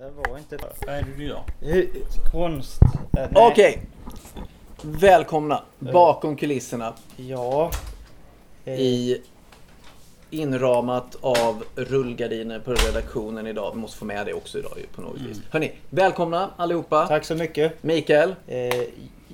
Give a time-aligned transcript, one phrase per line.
[0.00, 0.58] Det var inte...
[0.86, 1.42] Vad är det du gör?
[2.32, 2.80] Konst.
[3.18, 3.28] eh.
[3.34, 3.82] Okej.
[4.82, 7.70] Välkomna bakom kulisserna Ja.
[8.64, 9.22] Eh, i
[10.30, 13.70] inramat av rullgardiner på redaktionen idag.
[13.74, 15.40] Vi måste få med det också idag på något vis.
[15.50, 17.06] Hörni, välkomna allihopa.
[17.06, 17.82] Tack så mycket.
[17.82, 18.34] Mikael.
[18.46, 18.82] Eh,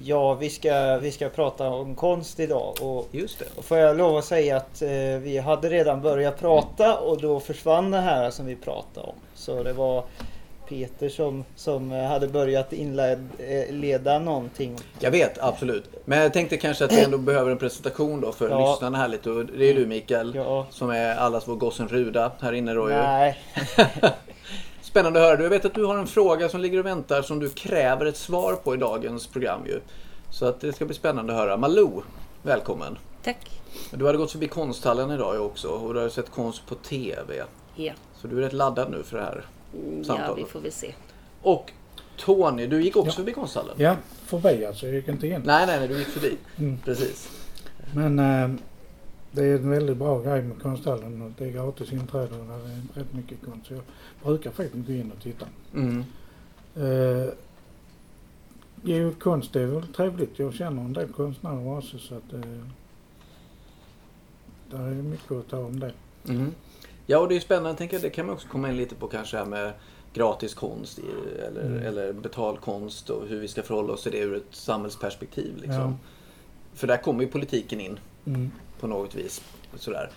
[0.04, 2.74] ja, vi ska, vi ska prata om konst idag.
[2.82, 3.46] Och, Just det.
[3.56, 4.88] och får jag lov att säga att eh,
[5.22, 9.14] vi hade redan börjat prata och då försvann det här som vi pratade om.
[9.34, 10.04] Så det var
[10.68, 14.76] Peter som, som eh, hade börjat inleda någonting.
[14.98, 15.84] Jag vet, absolut.
[16.04, 18.70] Men jag tänkte kanske att vi ändå behöver en presentation då för Ja.
[18.72, 19.30] lyssnarna här lite.
[19.30, 20.34] Och det är du Mikael.
[20.34, 20.66] Ja.
[20.70, 22.84] Som är allas vår gossen Ruda här inne då.
[22.84, 23.38] Nej,
[24.82, 25.42] Spännande att höra.
[25.42, 28.16] Jag vet att du har en fråga som ligger och väntar som du kräver ett
[28.16, 29.80] svar på i dagens program ju.
[30.30, 31.56] Så att det ska bli spännande att höra.
[31.56, 32.02] Malou,
[32.42, 32.98] välkommen.
[33.24, 33.60] Tack.
[33.90, 37.42] Du hade gått förbi konsthallen idag också och du har sett konst på TV.
[37.76, 39.44] Ja, Så du är rätt laddad nu för det här
[39.84, 40.38] Mm, ja samtalet.
[40.38, 40.94] vi får väl se.
[41.42, 41.72] Och
[42.16, 43.14] Tony, du gick också Ja.
[43.14, 43.74] förbi konsthallen?
[43.78, 44.86] Ja, förbi alltså.
[44.86, 45.42] Jag gick inte in.
[45.44, 46.36] Nej, nej, nej, du gick förbi.
[46.58, 46.78] Mm.
[46.84, 47.30] Precis.
[47.94, 48.50] Men eh,
[49.32, 52.54] det är en väldigt bra grej med konsthallen och det är gratis inträde och där
[52.54, 53.70] är rätt mycket konst.
[53.70, 53.80] Jag
[54.22, 55.46] brukar faktiskt gå in och titta.
[55.74, 56.04] Mm.
[56.76, 57.28] Eh,
[58.82, 60.38] jo, konst är väl trevligt.
[60.38, 62.40] Jag känner en del konstnärer också så att eh,
[64.70, 65.92] där är mycket att ta om det.
[66.28, 66.52] Mm.
[67.06, 67.68] Ja, och det är spännande.
[67.70, 69.72] Jag tänker att det kan man också komma in lite på kanske här med
[70.14, 71.02] gratis konst i,
[71.48, 71.82] eller, Mm.
[71.86, 75.56] eller betald konst och hur vi ska förhålla oss till det ur ett samhällsperspektiv.
[75.56, 75.74] Liksom.
[75.80, 75.92] Ja.
[76.74, 78.50] För där kommer ju politiken in Mm.
[78.80, 79.42] på något vis.
[79.76, 80.10] Sådär.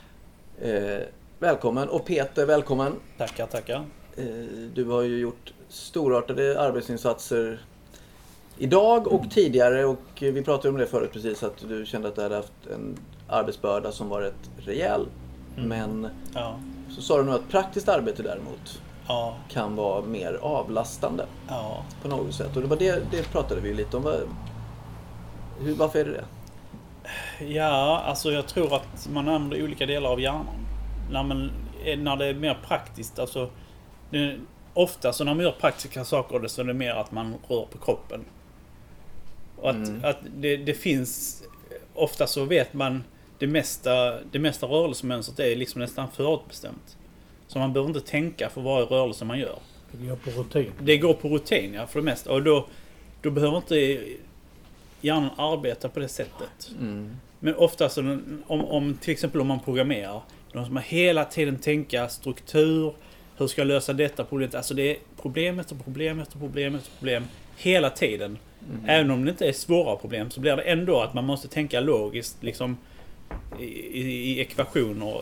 [0.62, 1.04] Eh,
[1.40, 1.90] välkommen.
[1.90, 2.94] Och Peter, välkommen.
[3.18, 3.86] Tackar, tackar.
[4.18, 4.26] Eh,
[4.74, 7.60] du har ju gjort storartade arbetsinsatser
[8.58, 9.86] idag och tidigare.
[9.86, 12.98] Och vi pratade om det förut precis, att du kände att du hade haft en
[13.28, 15.06] arbetsbörda som var rätt rejäl.
[15.58, 15.70] Mm.
[15.70, 16.60] Men Ja,
[16.92, 21.84] så sa du nu att praktiskt arbete däremot ja, kan vara mer avlastande ja.
[22.02, 22.56] på något sätt.
[22.56, 24.04] Och det, var det, det pratade vi lite om.
[25.60, 26.26] Hur, varför är det det?
[27.46, 30.66] Ja, alltså jag tror att man använder olika delar av hjärnan.
[31.12, 31.52] När, man,
[31.98, 33.50] när det är mer praktiskt, alltså...
[34.10, 34.36] Det,
[34.74, 37.78] ofta så när man gör praktiska saker så är det mer att man rör på
[37.78, 38.26] kroppen.
[39.62, 40.06] Och att, Mm.
[40.06, 41.44] att det, det finns...
[41.94, 43.04] Ofta så vet man
[43.40, 46.98] det mesta, det mesta rörelsemönstret är liksom nästan förutbestämt.
[47.48, 49.60] Så man behöver inte tänka för varje rörelse man gör.
[49.92, 50.72] Det går på rutin.
[50.80, 52.32] Det går på rutin ja, för det mesta.
[52.32, 52.68] Och då,
[53.22, 54.06] då behöver inte
[55.02, 56.72] hjärnan arbeta på det sättet.
[56.80, 57.18] Mm.
[57.40, 58.02] Men ofta så,
[58.48, 60.22] om, om till exempel om man programmerar.
[60.52, 62.94] Då måste man hela tiden tänka struktur.
[63.38, 64.56] Hur ska jag lösa detta problemet?
[64.56, 67.24] Alltså det är problem efter problem efter problem efter problem.
[67.58, 68.38] Hela tiden.
[68.86, 71.80] Även om det inte är svåra problem så blir det ändå att man måste tänka
[71.80, 72.78] logiskt liksom
[73.60, 75.22] i, i, ekvationer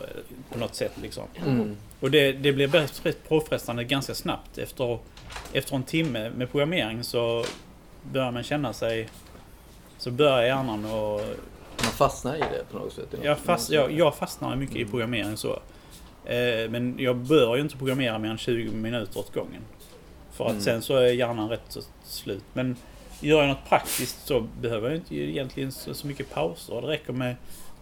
[0.52, 1.24] på något sätt liksom.
[1.46, 1.76] Mm.
[2.00, 4.58] Och det, det blir rätt påfrestande ganska snabbt.
[4.58, 4.98] Efter,
[5.52, 7.44] efter en timme med programmering så
[8.12, 9.08] börjar man känna sig...
[9.98, 11.20] Så börjar hjärnan och...
[11.82, 13.14] Man fastnar i det på något sätt.
[13.22, 15.52] Jag, fast, jag, jag fastnar mycket i programmering så.
[16.24, 19.62] Eh, men jag bör ju inte programmera mer än 20 minuter åt gången.
[20.32, 20.62] För att Mm.
[20.62, 22.44] sen så är hjärnan rätt så slut.
[22.52, 22.76] Men
[23.20, 26.80] gör jag något praktiskt så behöver jag inte egentligen så, så mycket pauser.
[26.80, 27.36] Det räcker med...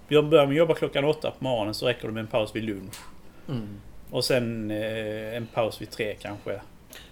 [0.09, 2.65] Jag börjar med jobba klockan åtta på morgonen så räcker det med en paus vid
[2.65, 2.95] lunch.
[3.49, 3.69] Mm.
[4.11, 6.61] Och sen eh, en paus vid tre kanske.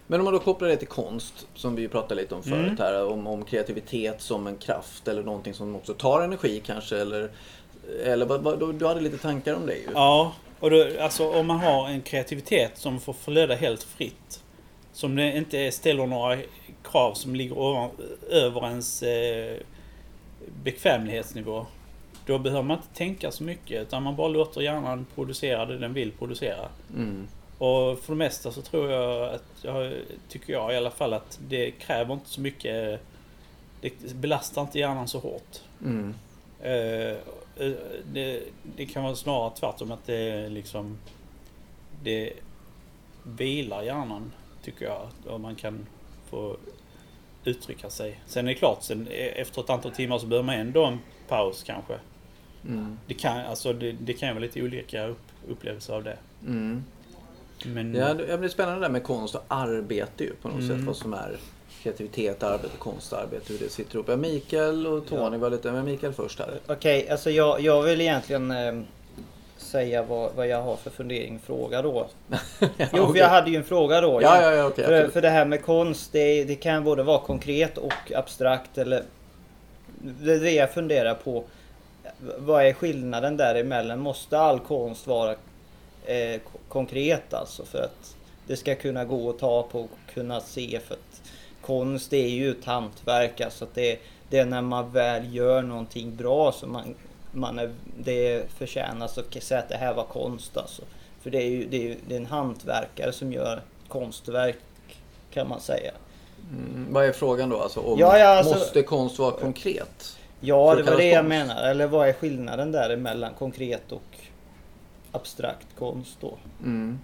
[0.07, 2.77] Men om man då kopplar det till konst, som vi pratade lite om förut Mm.
[2.79, 7.31] här, om, om kreativitet som en kraft eller någonting som också tar energi kanske, eller,
[8.05, 9.87] eller vad, vad, du- hade lite tankar om det ju.
[9.95, 14.43] Ja, och då, alltså om man har en kreativitet som får flöda helt fritt.
[14.93, 16.39] Som det inte ställer några
[16.91, 17.91] krav som ligger
[18.31, 19.57] över ens eh,
[20.63, 21.67] bekvämlighetsnivå.
[22.27, 25.95] Då behöver man inte tänka så mycket utan man bara låter hjärnan producera det den
[25.95, 26.69] vill producera.
[26.95, 27.29] Mm.
[27.59, 29.93] Och för det mesta så tror jag att, jag,
[30.29, 33.01] tycker jag i alla fall att det kräver inte så mycket,
[33.81, 35.61] det belastar inte hjärnan så hårt.
[35.83, 36.15] Mm.
[36.63, 37.17] Eh,
[37.57, 37.73] eh,
[38.13, 38.43] det,
[38.77, 40.99] det kan vara snarare tvärtom att det liksom
[42.03, 42.33] Det
[43.23, 44.33] vilar hjärnan
[44.63, 45.09] tycker jag.
[45.27, 45.87] Och man kan
[46.31, 46.57] få
[47.45, 48.21] uttrycka sig.
[48.27, 50.99] Sen är det klart, sen, eh, efter ett antal timmar så behöver man ändå en
[51.29, 51.99] paus kanske.
[52.69, 52.99] Mm.
[53.07, 56.17] Det kan, alltså, det, det kan ju vara lite olika upp, upplevelser av det.
[56.47, 56.85] Mm.
[57.67, 60.61] Men Ja, det ja, är spännande det där med konst och arbete ju på något
[60.63, 60.77] Mm.
[60.79, 60.87] sätt.
[60.87, 61.37] Vad som är
[61.83, 64.09] kreativitet, arbete, konstarbete, hur det sitter ihop.
[64.09, 66.49] Ja, Mikael och Tony var lite, men Mikael först här.
[66.67, 68.81] Okej, alltså jag, jag vill egentligen eh,
[69.57, 72.07] säga vad, vad jag har för fundering, fråga då.
[72.93, 74.23] Jo, för jag hade ju en fråga då.
[74.23, 74.85] Ja, ja, ja, okej.
[74.85, 79.03] För, för det här med konst, det, det kan både vara konkret och abstrakt eller...
[79.99, 81.45] Det är det jag funderar på.
[82.39, 83.99] Vad är skillnaden däremellan?
[84.01, 85.31] Måste all konst vara
[86.07, 87.65] eh, ko- konkret alltså?
[87.65, 88.17] För att
[88.47, 91.23] det ska kunna gå att ta på och kunna se för att
[91.61, 93.41] konst är ju ett hantverk.
[93.41, 93.99] Alltså att det,
[94.31, 96.95] det är när man väl gör någonting bra som man,
[97.33, 100.83] man är, det förtjänas att säga att det här var konst alltså.
[101.23, 104.57] För det är ju det är, ju- det är en hantverkare som gör konstverk
[105.33, 105.93] kan man säga.
[106.51, 107.61] Mm, vad är frågan då?
[107.61, 110.17] Alltså, om, Ja, ja, alltså- måste konst vara konkret?
[110.45, 111.63] Ja, det var det jag menar.
[111.63, 114.19] Eller vad är skillnaden däremellan konkret och
[115.13, 116.35] abstrakt konst då?
[116.63, 116.99] Mm.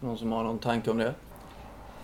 [0.00, 1.14] Någon som har någon tanke om det?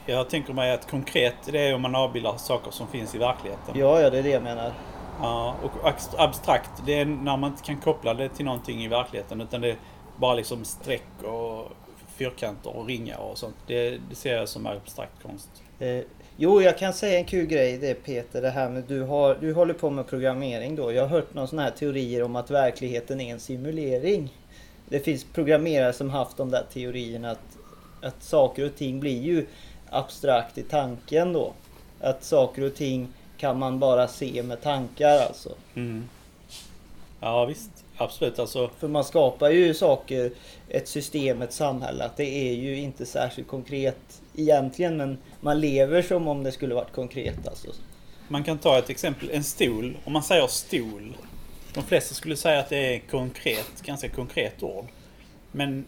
[0.07, 3.79] Jag tänker mig att konkret det är om man avbildar saker som finns i verkligheten.
[3.79, 4.73] Ja, ja, det är det jag menar.
[5.21, 9.41] Ja, och abstrakt det är när man inte kan koppla det till någonting i verkligheten
[9.41, 9.77] utan det är
[10.17, 11.73] bara liksom streck och
[12.07, 13.57] fyrkanter och ringar och sånt.
[13.67, 15.63] Det, det ser jag som abstrakt konst.
[15.79, 16.01] Eh,
[16.37, 19.53] jo, jag kan säga en kul grej det Peter, det här med du, har, du
[19.53, 20.93] håller på med programmering då.
[20.93, 24.35] Jag har hört några sådana här teorier om att verkligheten är en simulering.
[24.89, 27.59] Det finns programmerare som haft de där teorierna att,
[28.03, 29.47] att saker och ting blir ju
[29.91, 31.53] abstrakt i tanken då.
[32.01, 35.51] Att saker och ting kan man bara se med tankar alltså.
[35.75, 36.09] Mm.
[37.21, 38.39] Ja visst, absolut.
[38.39, 40.31] Alltså, För man skapar ju saker,
[40.69, 42.05] ett system, ett samhälle.
[42.05, 46.75] Att det är ju inte särskilt konkret egentligen men man lever som om det skulle
[46.75, 47.69] varit konkret alltså.
[48.29, 49.97] man kan ta ett exempel, en stol.
[50.05, 51.17] Om man säger stol.
[51.75, 54.87] De flesta skulle säga att det är konkret, ganska konkret ord.
[55.53, 55.85] Men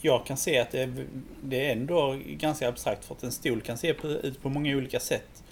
[0.00, 1.06] jag kan se att det är,
[1.42, 5.00] det är ändå ganska abstrakt för att en stol kan se ut på många olika
[5.00, 5.42] sätt.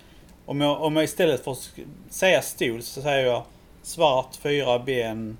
[0.45, 1.71] Om jag, om jag istället för att
[2.11, 3.43] säga stol så säger jag
[3.83, 5.37] svart, fyra ben,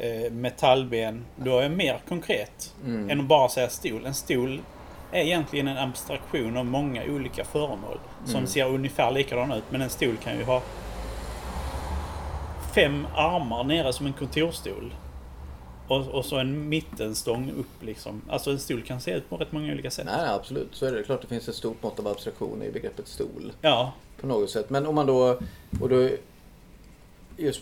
[0.00, 1.24] eh, metallben.
[1.36, 3.10] Då är jag mer konkret Mm.
[3.10, 4.06] än att bara säga stol.
[4.06, 4.60] En stol
[5.12, 8.46] är egentligen en abstraktion av många olika föremål som Mm.
[8.46, 9.64] ser ungefär likadana ut.
[9.70, 10.62] Men en stol kan ju ha
[12.74, 14.94] fem armar nere som en kontorstol.
[15.88, 18.22] Och, och så en mittenstång upp liksom.
[18.28, 20.06] Alltså en stol kan se ut på rätt många olika sätt.
[20.06, 20.68] Nej, absolut.
[20.72, 21.02] Så är det.
[21.02, 23.52] Klart det finns ett stort mått av abstraktion i begreppet stol.
[23.60, 24.70] Ja, På något sätt.
[24.70, 25.38] Men om man då...
[25.80, 26.08] Och då
[27.36, 27.60] just,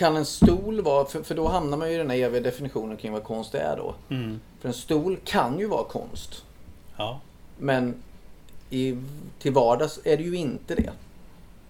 [0.00, 1.04] kan en stol vara...
[1.04, 3.76] För, för då hamnar man ju i den här eviga definitionen kring vad konst är
[3.76, 3.94] då.
[4.14, 6.44] mm, För en stol kan ju vara konst.
[6.96, 7.20] ja.
[7.58, 7.94] Men
[8.70, 8.96] i,
[9.38, 10.90] till vardags är det ju inte det.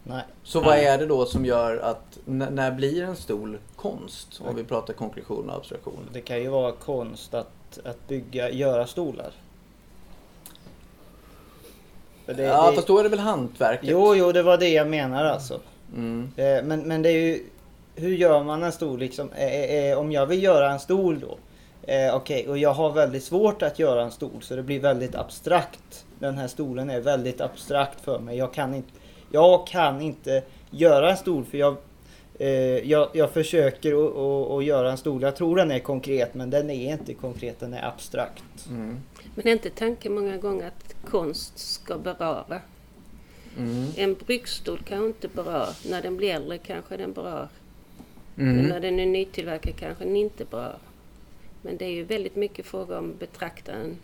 [0.04, 0.22] Nej.
[0.42, 2.18] Så vad är det då som gör att...
[2.28, 4.40] n- När blir en stol konst?
[4.48, 6.08] Om vi pratar konkretion och abstraktion.
[6.12, 9.30] Det kan ju vara konst att, att bygga, göra stolar.
[12.26, 13.88] För det, ja, det, fast då är det väl hantverket?
[13.90, 15.60] Jo, jo, det var det jag menar alltså.
[15.96, 16.32] Mm.
[16.36, 17.44] Eh, Men, men det är ju...
[18.00, 19.32] Hur gör man en stol liksom?
[19.32, 21.38] Eh, eh, Om jag vill göra en stol då.
[21.92, 25.14] Eh, Okej, och jag har väldigt svårt att göra en stol så det blir väldigt
[25.14, 26.04] abstrakt.
[26.18, 28.36] Den här stolen är väldigt abstrakt för mig.
[28.38, 28.88] Jag kan inte,
[29.32, 31.76] jag kan inte göra en stol för jag,
[32.38, 32.48] eh,
[32.90, 33.90] jag, jag försöker
[34.58, 35.22] att- göra en stol.
[35.22, 38.66] Jag tror den är konkret men den är inte konkret, den är abstrakt.
[38.68, 39.00] Mm.
[39.34, 42.60] Men är inte tanken många gånger att konst ska beröra?
[43.58, 43.86] Mm.
[43.96, 45.68] En bryggstol kanske inte berör.
[45.90, 47.48] När den blir äldre kanske den berör.
[48.40, 48.66] Men Mm.
[48.66, 50.78] när den är nytillverkad kanske den inte berör.
[51.62, 53.96] Men det är ju väldigt mycket fråga om betraktaren,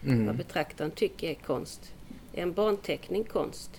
[0.00, 0.36] vad Mm.
[0.36, 1.92] betraktaren tycker är konst.
[2.34, 3.70] Är en barnteckning konst?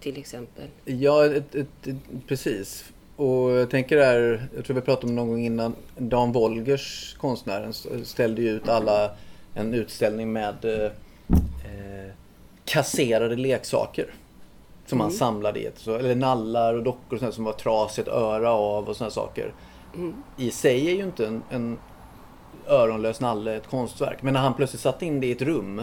[0.00, 0.68] Till exempel.
[0.84, 1.96] Ja, ett, ett, ett,
[2.28, 2.92] precis.
[3.16, 7.72] Och jag tänker där, jag tror vi pratade om någon gång innan, Dan Wolgers, konstnären,
[8.04, 9.16] ställde ju ut alla
[9.54, 12.10] en utställning med eh, eh,
[12.64, 14.06] kasserade leksaker.
[14.86, 18.50] Som han samlade i så, eller nallar och dockor och sånt som var trasigt öra
[18.50, 19.52] av och sådana saker.
[19.94, 20.14] Mm.
[20.36, 21.78] I sig är ju inte en, en
[22.66, 24.22] öronlös nalle ett konstverk.
[24.22, 25.82] Men när han plötsligt satte in det i ett rum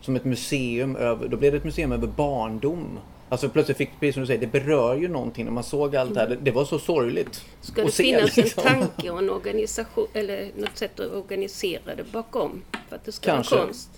[0.00, 2.98] som ett museum över, då blev det ett museum över barndom.
[3.28, 6.14] Alltså plötsligt fick, precis som du säger, det berör ju någonting när man såg allt
[6.14, 6.28] det här.
[6.28, 7.44] Det, det var så sorgligt.
[7.60, 8.62] Ska det se, finnas liksom.
[8.66, 13.12] en tanke och en organisation eller något sätt att organisera det bakom för att det
[13.12, 13.54] ska Kanske.
[13.54, 13.90] vara konst?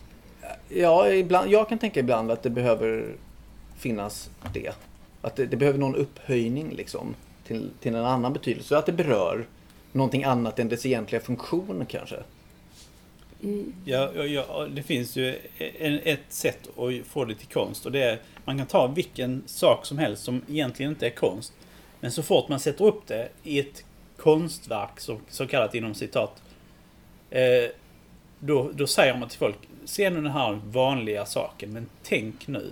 [0.69, 3.17] Ja, ibland, jag kan tänka ibland att det behöver
[3.83, 4.73] finnas det.
[5.21, 7.15] Att det, det behöver någon upphöjning liksom
[7.47, 8.79] till, till en annan betydelse.
[8.79, 9.47] Att det berör
[9.93, 12.17] någonting annat än dess egentliga funktion kanske.
[13.85, 15.39] Ja, ja, ja, det finns ju
[15.79, 19.43] en, ett sätt att få det till konst och det är man kan ta vilken
[19.47, 21.53] sak som helst som egentligen inte är konst.
[22.01, 23.85] Men så fort man sätter upp det i ett
[24.17, 26.43] konstverk, så, så kallat inom citat,
[27.31, 27.71] eh,
[28.39, 32.71] då, då säger man till folk, se nu den här vanliga saken, men tänk nu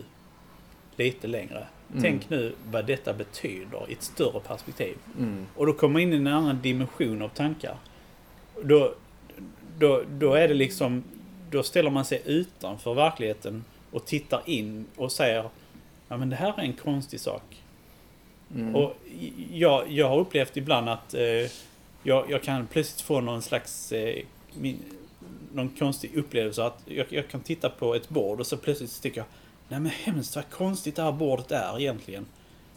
[1.04, 1.66] lite längre.
[2.00, 4.96] Tänk nu vad detta betyder i ett större perspektiv.
[5.18, 5.46] Mm.
[5.56, 7.76] Och då kommer man in i en annan dimension av tankar.
[8.62, 8.94] Då,
[9.78, 11.04] då, då är det liksom...
[11.50, 15.50] Då ställer man sig utanför verkligheten och tittar in och säger
[16.10, 17.62] Ja men det här är en konstig sak.
[18.54, 18.76] Mm.
[18.76, 18.96] Och
[19.52, 21.50] jag, jag har upplevt ibland att eh,
[22.02, 23.92] jag, jag kan plötsligt få någon slags...
[23.92, 24.78] Eh, min,
[25.52, 29.20] någon konstig upplevelse att jag, jag kan titta på ett bord och så plötsligt tycker
[29.20, 29.26] jag
[29.70, 32.26] Nej men hemskt vad konstigt det här bordet är egentligen.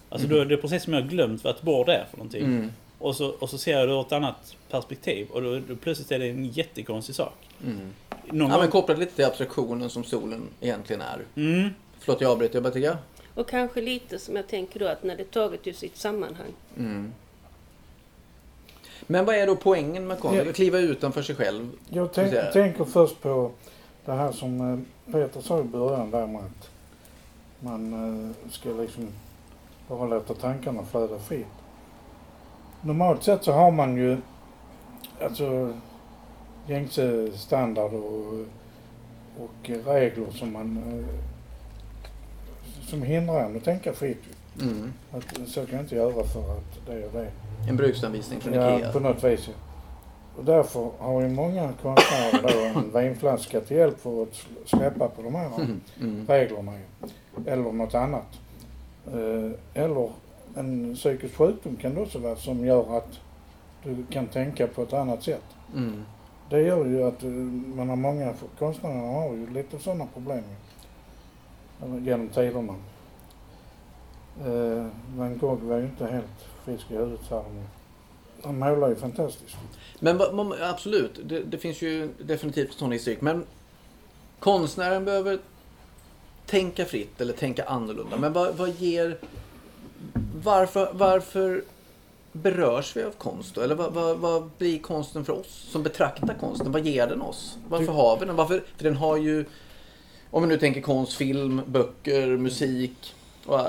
[0.09, 2.43] Alltså då är det precis som jag glömt vad ett bord är för någonting.
[2.43, 2.71] Mm.
[2.99, 6.11] Och, så, och så ser jag det ur ett annat perspektiv och då, då plötsligt
[6.11, 7.49] är det en jättekonstig sak.
[7.63, 7.93] Mm.
[8.25, 8.71] Någon Ja, men gång...
[8.71, 11.19] kopplat lite till abstraktionen som solen egentligen är.
[11.35, 11.69] Mm.
[11.99, 12.55] Förlåt, jag avbryter.
[12.55, 12.97] Jag bara tycker...
[13.35, 16.51] Och kanske lite som jag tänker då att när det taget ur sitt sammanhang.
[16.77, 17.13] Mm.
[19.07, 20.47] Men vad är då poängen med konst?
[20.47, 21.69] Att kliva utanför sig själv?
[21.89, 23.51] Jag tänk, tänker först på
[24.05, 24.71] det här som
[25.05, 26.69] eh, Peter sa i början där med att
[27.63, 29.07] man eh, ska liksom
[29.87, 31.45] bara låta tankarna flöda fritt.
[32.81, 34.17] Normalt sett så har man ju
[35.21, 35.73] alltså
[36.67, 38.33] gängse standard och,
[39.39, 41.05] och regler som man eh,
[42.89, 44.23] som hindrar en att tänka fritt.
[44.61, 44.93] Mm.
[45.11, 47.31] Att, så kan jag inte göra för att det och det.
[47.69, 48.91] En bruksanvisning från Ja, Ikea.
[48.91, 49.49] på något vis.
[50.37, 52.41] Och därför har ju många konstnärer
[52.73, 55.81] då en vinflaska till hjälp för att sl- släppa på de här Mm.
[56.01, 56.27] Mm.
[56.27, 56.71] reglerna.
[57.45, 58.39] Eller något annat.
[59.07, 60.09] Eh, Eller
[60.55, 63.19] en psykisk sjukdom kan det också vara som gör att
[63.83, 65.43] du kan tänka på ett annat sätt.
[65.75, 66.03] Mm.
[66.49, 67.29] Det gör ju att eh,
[67.75, 70.43] man har många konstnärer har ju lite sådana problem
[72.01, 72.75] genom tiderna.
[74.45, 74.85] Eh,
[75.15, 77.63] Van Gogh var ju inte helt frisk i huvudet de ju.
[78.43, 79.55] Han målar ju fantastiskt.
[79.99, 80.21] Men
[80.61, 83.21] absolut, det, det finns ju definitivt sån historik.
[83.21, 83.45] Men
[84.39, 85.39] konstnären behöver
[86.45, 88.17] tänka fritt eller tänka annorlunda.
[88.17, 89.17] Men vad, vad ger...
[90.43, 91.63] Varför, varför
[92.31, 93.61] berörs vi av konst då?
[93.61, 96.71] Eller vad, vad, vad blir konsten för oss som betraktar konsten?
[96.71, 97.57] Vad ger den oss?
[97.69, 98.35] Varför har vi den?
[98.35, 99.45] Varför, för den har ju...
[100.29, 103.15] Om vi nu tänker konst, film, böcker, musik.
[103.45, 103.65] Och, eh,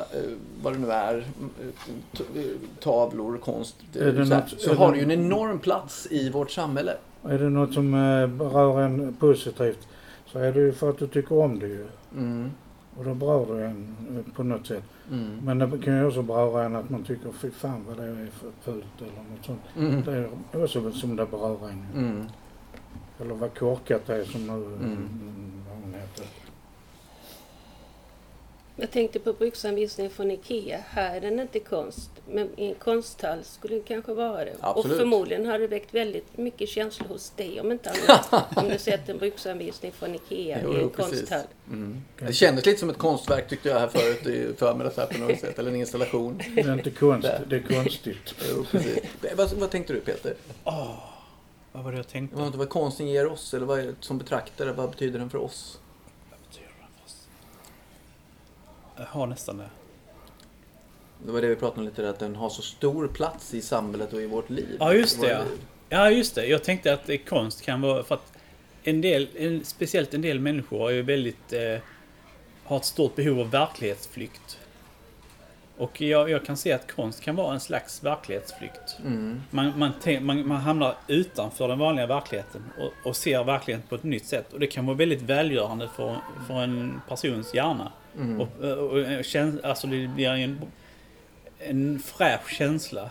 [0.63, 1.15] vad det nu är.
[1.17, 2.45] eh, eh,
[2.81, 3.77] Tavlor, konst.
[3.95, 6.51] Är det så något- så är har det- det ju en enorm plats i vårt
[6.51, 6.97] samhälle.
[7.25, 7.93] Är det något som
[8.39, 9.79] berör en positivt
[10.33, 11.87] så är det ju för att du tycker om det ju.
[12.17, 12.51] Mm.
[12.97, 14.85] Och då berör det en eh, på något sätt.
[15.11, 15.41] Mm.
[15.45, 18.27] Men det kan ju också beröra en att man tycker fy fan vad det är
[18.27, 19.61] för fult eller något sånt.
[19.77, 20.03] Mm.
[20.05, 21.87] Det är också som det berör en.
[21.95, 22.27] Mm.
[23.21, 24.93] Eller vad korkat det är som nu Mm.
[24.93, 25.53] mm.
[25.69, 26.27] vad hon heter.
[28.77, 30.79] Jag tänkte på bruksanvisningen från IKEA.
[30.89, 34.57] Här är den inte konst, men i en konsthall skulle den kanske vara det.
[34.61, 34.93] Absolut.
[34.93, 38.33] Och förmodligen har det väckt väldigt mycket känslor hos dig om inte annat.
[38.57, 41.43] om du sett en bruksanvisning från IKEA Jo, i en jo, konsthall.
[41.69, 42.03] Mm.
[42.19, 45.41] Det kändes lite som ett konstverk tyckte jag här förut i förmiddags här på något
[45.41, 45.59] sätt.
[45.59, 46.41] Eller en installation.
[46.55, 48.35] Det är inte konst, det är konstigt.
[48.51, 48.99] Jo, precis.
[49.37, 50.35] vad, vad tänkte du Peter?
[50.65, 50.99] Åh,
[51.73, 52.37] vad var det jag tänkte?
[52.37, 55.79] Vad, vad konsten ger oss eller vad, är- som betraktare, vad betyder den för oss?
[56.31, 57.27] Vad betyder det för oss?
[58.83, 59.71] Jag har nästan det.
[61.27, 64.13] Det var det vi pratade om lite, att den har så stor plats i samhället
[64.13, 64.77] och i vårt liv.
[64.81, 65.39] Ja, just det, ja.
[65.39, 65.61] liv.
[65.89, 66.47] Ja, just det.
[66.47, 68.03] Jag tänkte att konst kan vara...
[68.03, 68.33] För att
[68.83, 71.53] en del, en, speciellt en del människor är ju väldigt...
[71.53, 71.79] Eh,
[72.65, 74.59] har ett stort behov av verklighetsflykt.
[75.79, 78.99] Och jag, jag kan se att konst kan vara en slags verklighetsflykt.
[79.01, 79.43] Mm.
[79.51, 84.03] Man, man, man, man hamnar utanför den vanliga verkligheten och, och ser verkligheten på ett
[84.03, 84.53] nytt sätt.
[84.53, 87.93] Och det kan vara väldigt välgörande för, för en persons hjärna.
[88.19, 88.41] Mm.
[88.41, 90.61] Och, och, och, käns- alltså det blir en,
[91.59, 93.03] en fräsch känsla.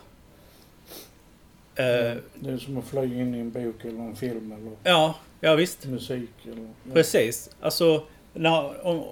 [1.76, 5.16] Eh, Det är som att flyga in i en bok eller en film eller Ja,
[5.40, 5.86] ja visst.
[5.86, 6.30] musik.
[6.44, 6.94] Eller, ja.
[6.94, 7.50] Precis.
[7.62, 9.04] Alltså, när, om,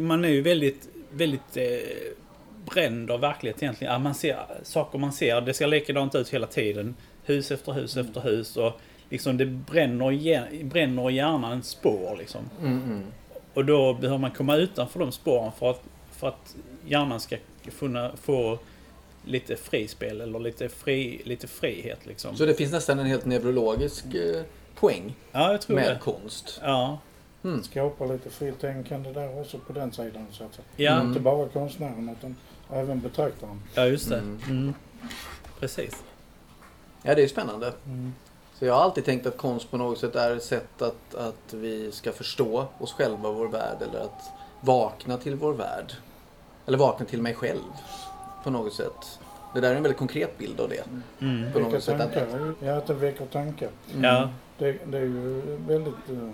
[0.00, 1.64] man är ju väldigt, väldigt eh,
[2.66, 3.92] bränd av verkligheten egentligen.
[3.92, 6.94] Ja, man ser saker man ser, det ser likadant ut hela tiden.
[7.24, 8.56] Hus efter hus efter hus.
[8.56, 8.72] Och
[9.10, 12.40] liksom det bränner, bränner i hjärnan spår liksom.
[12.60, 13.02] Mm, mm.
[13.54, 15.82] Och då behöver man komma utanför de spåren för att,
[16.12, 16.56] för att
[16.86, 17.36] hjärnan ska
[17.78, 18.58] kunna få
[19.24, 22.36] lite frispel eller lite, fri, lite frihet liksom.
[22.36, 24.42] Så det finns nästan en helt neurologisk eh,
[24.74, 25.98] poäng ja, jag tror med det.
[26.02, 26.60] konst.
[26.62, 26.98] Ja.
[27.44, 27.62] Mm.
[27.62, 30.26] Skapa lite fritänkande där också på den sidan.
[30.30, 30.64] Så att säga.
[30.76, 31.06] Ja, Mm.
[31.08, 32.36] Inte bara konstnären utan
[32.72, 33.62] även betraktaren.
[33.74, 34.18] ja, just det.
[34.18, 34.38] Mm.
[34.48, 34.74] Mm.
[35.60, 36.02] Precis.
[37.02, 37.72] Ja, det är spännande.
[38.62, 38.66] Mm.
[38.66, 41.54] Så jag har alltid tänkt att konst på något sätt är ett sätt att, att
[41.54, 45.92] vi ska förstå oss själva och vår värld eller att vakna till vår värld.
[46.66, 47.62] Eller vakna till mig själv
[48.44, 49.18] på något sätt.
[49.54, 50.84] Det där är en väldigt konkret bild av det.
[51.20, 51.52] Mm.
[51.52, 52.00] På Väcka något sätt.
[52.00, 52.54] Att, tankar.
[52.60, 53.68] Ja, att det väcker tankar.
[53.92, 54.04] mm.
[54.04, 54.28] Ja,
[54.58, 56.30] Det, det är ju väldigt uh,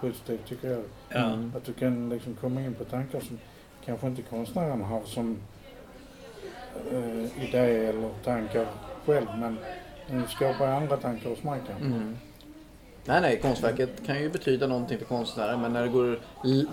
[0.00, 0.82] positivt tycker jag.
[1.08, 1.18] ja.
[1.18, 1.52] Mm.
[1.56, 3.38] Att du kan liksom komma in på tankar som
[3.84, 5.38] kanske inte konstnären har som
[6.92, 8.66] uh, idé eller tankar
[9.06, 9.26] själv.
[9.38, 9.58] Men
[10.06, 11.84] den skapar andra tankar hos mig kanske.
[11.84, 12.16] Mm.
[13.04, 16.18] Nej, nej, konstverket kan ju betyda någonting för konstnären men när det går,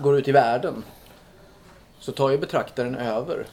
[0.02, 0.84] går ut i världen
[1.98, 3.46] så tar ju betraktaren över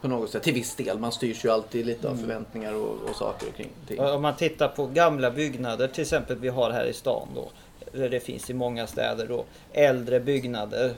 [0.00, 0.42] på något sätt.
[0.42, 0.98] Till viss del.
[0.98, 4.00] Man styrs ju alltid lite av förväntningar och, och saker och kring ting.
[4.00, 7.50] Om man tittar på gamla byggnader till exempel vi har här i stan då.
[7.92, 10.92] det finns i många städer då, äldre byggnader.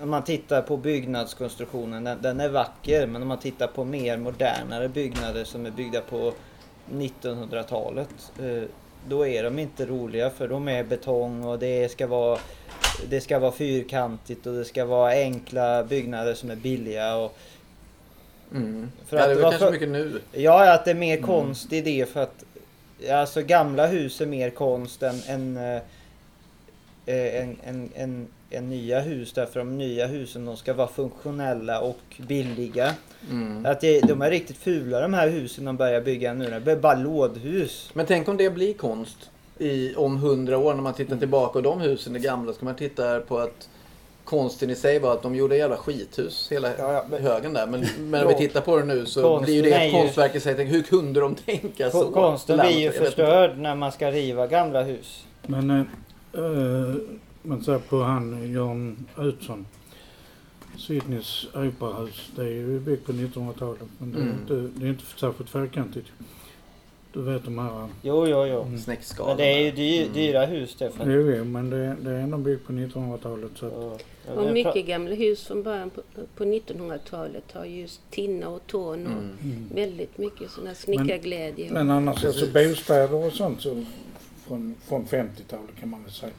[0.00, 3.06] Om man tittar på byggnadskonstruktionen, den, den är vacker.
[3.06, 6.32] Men om man tittar på mer modernare byggnader som är byggda på
[6.92, 8.08] 1900-talet.
[8.40, 8.62] eh,
[9.08, 12.38] Då är de inte roliga för de är betong och det ska vara
[13.08, 17.16] det ska vara fyrkantigt och det ska vara enkla byggnader som är billiga.
[17.16, 17.36] Och,
[18.52, 18.90] Mm.
[19.06, 20.20] För ja, det är väl kanske för- mycket nu.
[20.32, 21.26] Ja, att det är mer Mm.
[21.26, 22.44] konst i det för att
[23.12, 25.80] Alltså gamla hus är mer konst än, än, eh,
[27.06, 29.32] en, en, en, en nya hus.
[29.32, 32.94] Därför de nya husen de ska vara funktionella och billiga.
[33.30, 33.66] Mm.
[33.66, 36.50] Att det, de är riktigt fula de här husen de börjar bygga nu.
[36.50, 37.90] Det blir bara lådhus.
[37.92, 41.62] Men tänk om det blir konst i, om hundra år när man tittar tillbaka och
[41.62, 42.52] de husen är gamla.
[42.52, 43.68] Ska man titta på att
[44.24, 47.66] konsten i sig var att de gjorde jävla skithus hela Ja, ja, men- högen där.
[47.66, 49.92] Men, men om vi tittar på det nu så Konsten blir ju det är ett
[49.92, 50.54] konstverk i sig.
[50.54, 52.10] Tänk, Hur kunde de tänka så?
[52.10, 55.24] Konsten blir ju förstörd när man ska riva gamla hus.
[55.46, 55.82] Men eh,
[57.44, 59.66] eh, man ser på han Jan Utzon.
[60.76, 62.30] Sydneys operahus.
[62.36, 63.80] Det är ju byggt på 1900-talet.
[63.98, 64.36] Men det är, Mm.
[64.40, 66.06] inte, det är inte särskilt fyrkantigt.
[67.12, 67.88] Du vet de här.
[68.02, 68.62] Jo, jo, jo.
[68.62, 68.78] Mm.
[68.78, 69.28] Snäckskalan.
[69.28, 70.12] Men det är ju dy, Mm.
[70.12, 70.90] dyra hus det.
[70.90, 73.50] För, Jo, jo, men det, det är ändå byggt på 1900-talet.
[73.54, 76.02] Så att, och, Och mycket gamla hus från början på,
[76.36, 79.36] på 1900-talet har just tinna och torn och Mm.
[79.42, 79.68] mm.
[79.74, 81.72] väldigt mycket här snickarglädje.
[81.72, 82.42] Men annars Precis.
[82.42, 83.84] alltså bostäder och sånt så
[84.46, 86.32] från, från 50-talet kan man väl säga.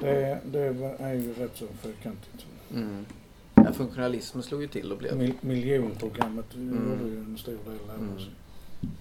[0.00, 0.60] Det, det
[0.98, 2.46] är ju rätt så fyrkantigt.
[2.74, 3.06] Mm.
[3.54, 5.16] Ja, funktionalismen slog ju till och blev...
[5.16, 6.90] Mil, miljonprogrammet Mm.
[6.90, 8.18] gjorde ju en stor del av Mm.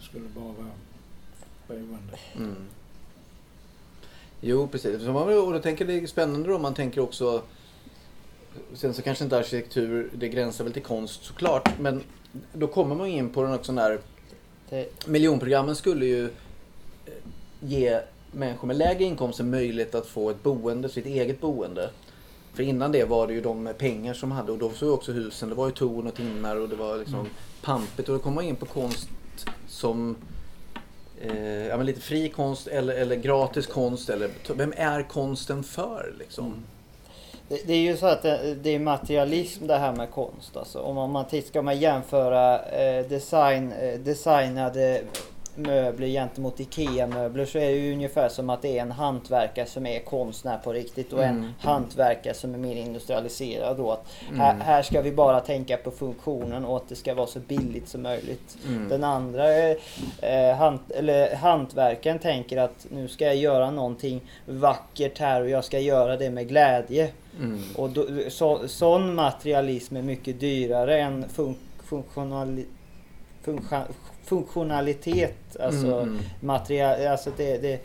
[0.02, 0.68] skulle bara vara
[1.68, 2.18] boende.
[2.36, 2.56] Mm.
[4.42, 5.04] Jo, precis.
[5.04, 6.60] Så man, och då tänker det är spännande då.
[6.60, 7.42] Man tänker också...
[8.74, 11.80] Sen så kanske inte arkitektur, det gränsar väl till konst såklart.
[11.80, 12.04] Men
[12.54, 14.00] då kommer man ju in på något sån där...
[14.70, 16.32] det, Miljonprogrammen skulle ju eh,
[17.60, 18.00] ge
[18.34, 21.90] människor med lägre inkomster möjlighet att få ett boende, sitt eget boende.
[22.54, 25.12] För innan det var det ju de med pengar som hade och då såg också
[25.12, 25.50] husen.
[25.50, 27.32] Det var ju torn och tinnar och det var liksom Mm.
[27.62, 28.10] pampigt.
[28.10, 29.08] Och då kommer man in på konst
[29.68, 30.16] som
[31.22, 34.10] eh, ja, men lite fri konst eller, eller gratis konst.
[34.10, 36.54] Eller, vem är konsten för liksom?
[37.50, 40.58] Det, det är ju så att det, det är materialism det här med konst.
[40.58, 40.80] Alltså.
[40.80, 45.02] Om man, ska man jämföra eh, design, eh, designade
[45.56, 49.86] möbler gentemot IKEA-möbler så är det ju ungefär som att det är en hantverkare som
[49.86, 51.50] är konstnär på riktigt och en Mm.
[51.60, 53.78] hantverkare som är mer industrialiserad.
[53.78, 53.92] Då.
[53.92, 54.40] Att Mm.
[54.40, 57.88] här, här ska vi bara tänka på funktionen och att det ska vara så billigt
[57.90, 58.58] som möjligt.
[58.68, 58.90] Mm.
[58.90, 59.60] Den andra
[60.22, 65.64] eh, hant, eller hantverkaren tänker att nu ska jag göra någonting vackert här och jag
[65.64, 67.10] ska göra det med glädje.
[67.40, 67.60] Mm.
[67.76, 72.66] Och då, så, sån materialism är mycket dyrare än fun, funktionali,
[73.44, 75.58] funktio- funktionalitet.
[75.60, 76.20] Alltså Mm, mm.
[76.40, 77.58] material, alltså det...
[77.58, 77.80] det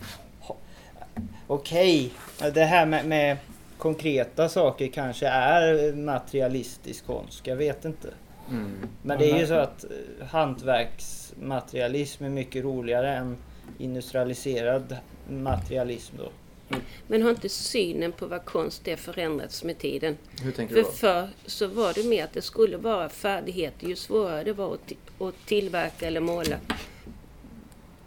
[1.46, 2.12] Okej,
[2.54, 3.36] det här med, med
[3.78, 7.46] konkreta saker kanske är materialistisk konst.
[7.46, 8.08] Jag vet inte.
[8.50, 8.72] Mm.
[9.02, 9.90] Men det är ju så att eh,
[10.26, 13.36] hantverksmaterialism är mycket roligare än
[13.78, 14.96] industrialiserad
[15.30, 16.28] materialism då.
[17.06, 20.16] Men har inte synen på vad konst är förändrats med tiden?
[20.42, 20.92] Hur tänker För du då?
[20.94, 23.86] förr så var det mer att det skulle vara färdigheter.
[23.86, 26.56] Ju svårare det var att, att tillverka eller måla,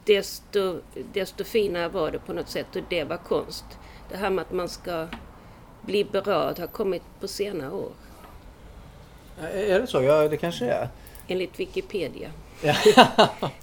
[0.05, 0.79] desto,
[1.13, 3.65] desto finare var det på något sätt och det var konst.
[4.11, 5.07] Det här med att man ska
[5.81, 7.91] bli berörd har kommit på senare år,
[9.53, 10.01] Är det så?
[10.03, 10.89] Ja, det kanske är.
[11.27, 12.31] enligt Wikipedia.
[12.63, 12.75] Ja.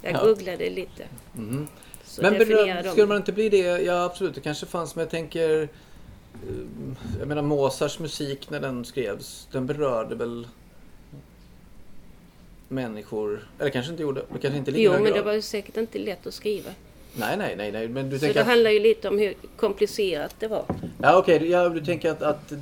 [0.01, 0.23] Jag Ja.
[0.23, 1.03] googlade lite.
[1.37, 1.67] Mm.
[2.09, 2.89] Så Men definierar beröm, de.
[2.91, 3.57] skulle man inte bli det?
[3.81, 4.95] Ja absolut, det kanske fanns.
[4.95, 5.61] Men jag tänker...
[5.61, 5.67] eh,
[7.19, 10.47] Jag menar Mozarts musik när den skrevs, den berörde väl
[12.67, 13.47] människor.
[13.59, 14.21] Eller kanske inte gjorde.
[14.33, 15.25] Det kanske inte lika Jo, men det grad.
[15.25, 16.71] var ju säkert inte lätt att skriva.
[17.15, 17.87] Nej, nej, nej, nej.
[17.87, 18.47] Men du Så det att...
[18.47, 20.65] handlar ju lite om hur komplicerat det var.
[21.01, 22.53] Ja okej, ja, du tänker att, att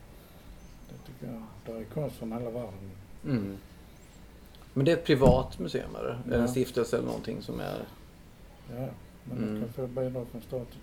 [0.89, 1.43] Det tycker jag.
[1.65, 2.91] Där är konst från hela världen.
[3.25, 3.57] Mm.
[4.73, 6.21] Men det är ett privat museum eller?
[6.25, 6.47] Eller en Ja.
[6.47, 7.85] stiftelse eller någonting som är...
[8.75, 8.87] Ja,
[9.23, 9.53] men Mm.
[9.53, 10.79] de kan få bidrag från staten.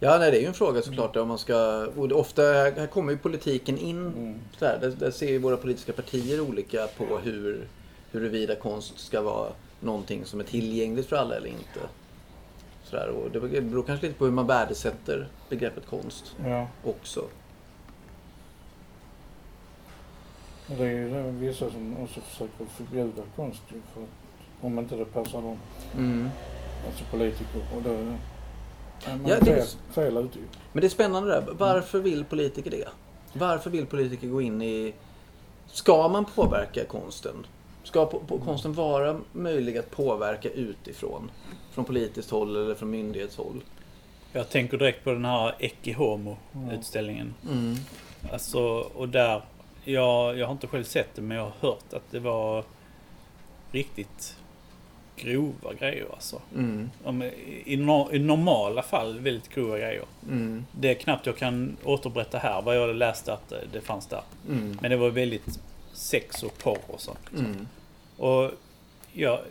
[0.00, 1.86] Ja, nej, det är ju en fråga såklart om man ska...
[1.96, 4.06] Ofta här här kommer ju politiken in.
[4.06, 4.34] Mm.
[4.58, 7.68] Så där, där, där ser ju våra politiska partier olika på hur,
[8.10, 9.48] huruvida konst ska vara
[9.80, 11.80] någonting som är tillgängligt för alla eller inte.
[12.84, 17.24] Så där, och det beror kanske lite på hur man värdesätter begreppet konst Ja, också.
[20.66, 24.08] det är ju det vissa som också försöker förbjuda konst för att,
[24.60, 25.58] om inte det passar dem.
[25.96, 26.28] Mm.
[26.86, 27.60] Alltså politiker.
[27.76, 27.96] Och då
[29.06, 30.38] man Ja, det är- fel, fel ute.
[30.72, 31.44] Men det är spännande där.
[31.58, 32.88] Varför vill politiker det?
[33.32, 34.94] Varför vill politiker gå in i...
[35.66, 37.46] Ska man påverka konsten?
[37.84, 41.30] Ska på, på konsten vara möjlig att påverka utifrån?
[41.72, 43.60] Från politiskt håll eller från myndighetshåll?
[44.32, 47.34] Jag tänker direkt på den här Ecce Homo-utställningen.
[47.50, 47.76] Mm.
[48.32, 48.60] Alltså,
[48.94, 49.42] och där...
[49.84, 52.64] Jag, jag har inte själv sett det, men jag har hört att det var
[53.72, 54.36] riktigt
[55.22, 56.42] grova grejer alltså.
[56.54, 56.90] Mm.
[57.04, 57.22] Om,
[57.64, 60.04] i, no, I normala fall väldigt grova grejer.
[60.28, 60.64] Mm.
[60.72, 64.22] Det är knappt jag kan återberätta här vad jag läste att det- det fanns där.
[64.48, 64.78] Mm.
[64.80, 65.60] Men det var väldigt
[65.92, 67.30] sex och porr och sånt.
[67.38, 67.68] Mm.
[68.16, 68.50] Och
[69.12, 69.42] ja,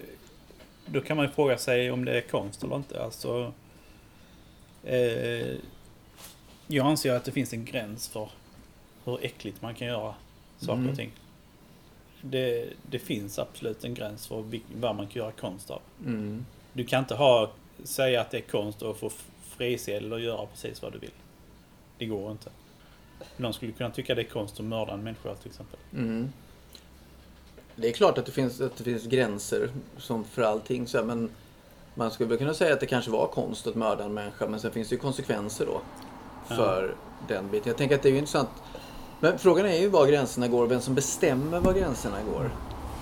[0.86, 3.04] då kan man ju fråga sig om det är konst eller inte.
[3.04, 3.54] Alltså,
[4.84, 5.56] eh,
[6.68, 8.30] jag anser att det finns en gräns för
[9.06, 10.14] hur äckligt man kan göra
[10.58, 10.90] saker Mm.
[10.90, 11.12] och ting.
[12.22, 14.44] Det, det finns absolut en gräns för
[14.76, 15.82] vad man kan göra konst av.
[16.06, 16.46] Mm.
[16.74, 17.52] Du kan inte ha,
[17.84, 21.12] säga att det är konst och få frisedel och göra precis vad du vill.
[21.98, 22.50] Det går inte.
[23.38, 25.80] Någon skulle kunna tycka det är konst att mörda en människa till exempel.
[25.94, 26.30] Mm.
[27.76, 30.88] Det är klart att det finns, att det finns gränser som för allting.
[30.88, 31.30] Så här, men
[31.96, 34.48] man skulle väl kunna säga att det kanske var konst att mörda en människa.
[34.48, 35.82] Men sen finns det ju konsekvenser då.
[36.56, 36.96] För
[37.28, 37.68] den biten.
[37.68, 38.50] Jag tänker att det är ju intressant.
[39.20, 42.52] Men frågan är ju var gränserna går och vem som bestämmer var gränserna går.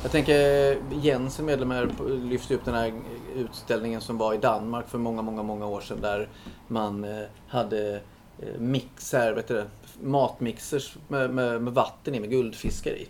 [0.03, 1.89] Jag tänker Jens, en medlem här,
[2.23, 2.93] lyfte upp den här
[3.35, 6.01] utställningen som var i Danmark för många, många, många år sedan.
[6.01, 6.29] Där
[6.67, 8.01] man eh, hade
[8.39, 9.65] eh, mixer, vet du det,
[10.01, 13.07] matmixers med, med, med vatten i, med guldfiskar i.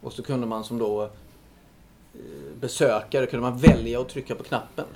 [0.00, 1.10] Och så kunde man som då eh,
[2.60, 4.86] besökare kunde man välja att trycka på knappen.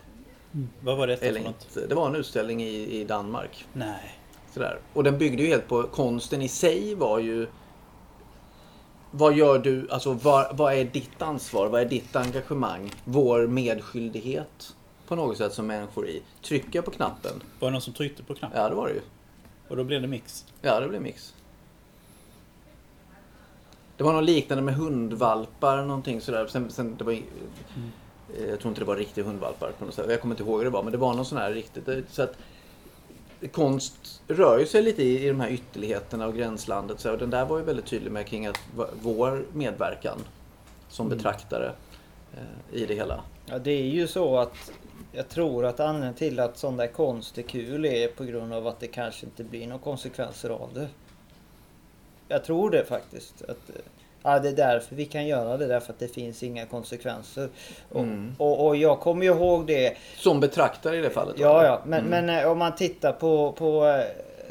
[0.81, 1.89] Vad var Eller för något?
[1.89, 3.67] Det var en utställning i, i Danmark.
[3.73, 4.22] Nej.
[4.55, 4.79] Sådär.
[4.93, 7.47] Och den byggde ju helt på konsten i sig var ju
[9.11, 14.77] vad gör du, alltså vad, vad är ditt ansvar, vad är ditt engagemang, vår medskyldighet
[15.09, 16.23] på något sätt som människor i.
[16.43, 17.43] Trycker jag på knappen?
[17.61, 18.61] Var det någon som tryckte på knappen?
[18.63, 19.01] Ja det var det ju.
[19.69, 20.47] Och då blev det mix?
[20.63, 21.35] Ja det blev mix.
[23.97, 26.47] Det var något liknande med hundvalpar, någonting sådär.
[26.47, 27.25] Sen, sen, det var, i-
[28.39, 30.07] eh, Jag tror inte det var riktiga hundvalpar på något sätt.
[30.11, 31.89] Jag kommer inte ihåg hur det var, men det var någon sån här riktigt.
[32.11, 32.37] Så att
[33.49, 37.01] konst rör ju sig lite i, i de här ytterligheterna och gränslandet.
[37.01, 38.61] Så, och den där var ju väldigt tydlig med kring att
[39.03, 40.19] vår medverkan
[40.89, 41.73] som betraktare
[42.35, 43.21] eh, i det hela.
[43.47, 44.73] Ja, det är ju så att
[45.13, 48.67] jag tror att anledningen till att sån där konst är kul är på grund av
[48.67, 50.89] att det kanske inte blir några konsekvenser av det.
[52.29, 53.43] Jag tror det faktiskt.
[53.43, 53.83] Att, eh,
[54.23, 57.49] ja, det är därför vi kan göra det, därför att det finns inga konsekvenser.
[57.89, 58.35] Och, Mm.
[58.39, 61.35] och, och jag kommer ju ihåg det Som betraktare i det fallet.
[61.39, 61.83] Ja, ja.
[61.87, 62.27] Men, Mm.
[62.27, 64.05] men eh, om man tittar på, på eh,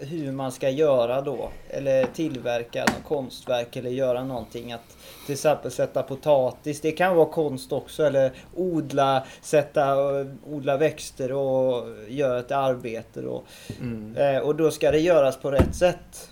[0.08, 1.50] hur man ska göra då.
[1.70, 4.72] Eller tillverka något konstverk eller göra någonting.
[4.74, 6.82] Att till exempel sätta potatis.
[6.82, 8.04] Det kan vara konst också.
[8.04, 13.44] Eller odla, sätta, eh, odla växter och göra ett arbete då.
[13.82, 14.44] Mm.
[14.44, 16.30] Och då ska det göras på rätt sätt.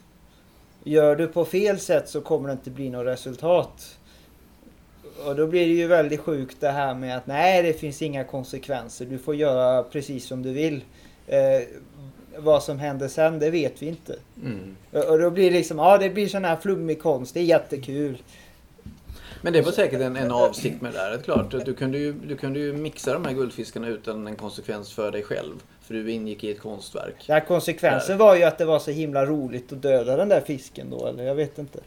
[0.84, 3.98] Gör du på fel sätt så kommer det inte bli något resultat.
[5.26, 8.24] Och då blir det ju väldigt sjukt det här med att nej det finns inga
[8.24, 9.06] konsekvenser.
[9.06, 10.82] Du får göra precis som du vill.
[11.28, 11.68] Eh,
[12.38, 14.16] vad som händer sen det vet vi inte.
[14.44, 14.76] Mm.
[14.92, 17.34] Och då blir det liksom, ja det blir sån här flummig konst.
[17.34, 18.18] Det är jättekul.
[19.42, 21.18] Men det var säkert en, en avsikt med det där.
[21.18, 25.12] Klart, du kunde, ju, du kunde ju mixa de här guldfiskarna utan en konsekvens för
[25.12, 25.56] dig själv.
[25.90, 27.26] Du ingick i ett konstverk.
[27.28, 30.90] Här konsekvensen var ju att det var så himla roligt att döda den där fisken
[30.90, 31.08] då.
[31.08, 31.80] Eller jag vet inte.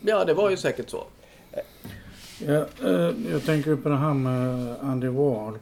[0.00, 1.04] Ja, det var ju säkert så.
[2.46, 5.58] Ja, eh, jag tänker på det här med Andy Warhol.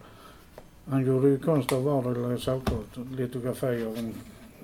[0.86, 2.76] Han gjorde ju konst av vardagliga saker.
[3.16, 4.14] Litografi av en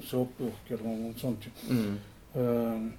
[0.04, 1.38] soppburk eller något sånt.
[1.70, 1.98] Mm.
[2.34, 2.90] Eh,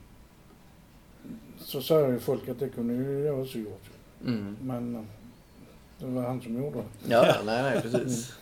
[1.59, 3.81] Så säger ju folk att det kunde ju jag också gjort.
[4.25, 4.27] ju.
[4.31, 4.55] Mm.
[4.61, 5.01] Men eh,
[5.99, 7.13] det var han som gjorde det.
[7.13, 8.33] Ja, ja, nej, nej, precis.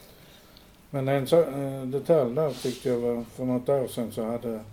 [0.89, 4.63] Men en så, eh, detalj där tyckte jag var för något år sedan så hade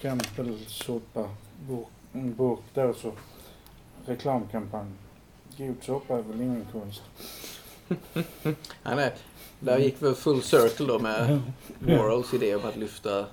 [0.00, 1.28] Campbell soppa,
[1.68, 3.12] burk, en burk då så
[4.06, 4.90] reklamkampanj.
[5.58, 7.02] God soppa är väl ingen konst.
[8.82, 9.12] Nej, nej.
[9.60, 11.40] Där gick vi full circle då med
[11.78, 13.26] Warhols idé om att lyfta,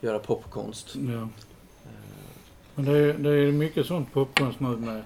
[0.00, 0.94] göra popkonst.
[0.94, 1.28] Ja.
[2.74, 5.02] Men det är, det är mycket sånt popkonst nu med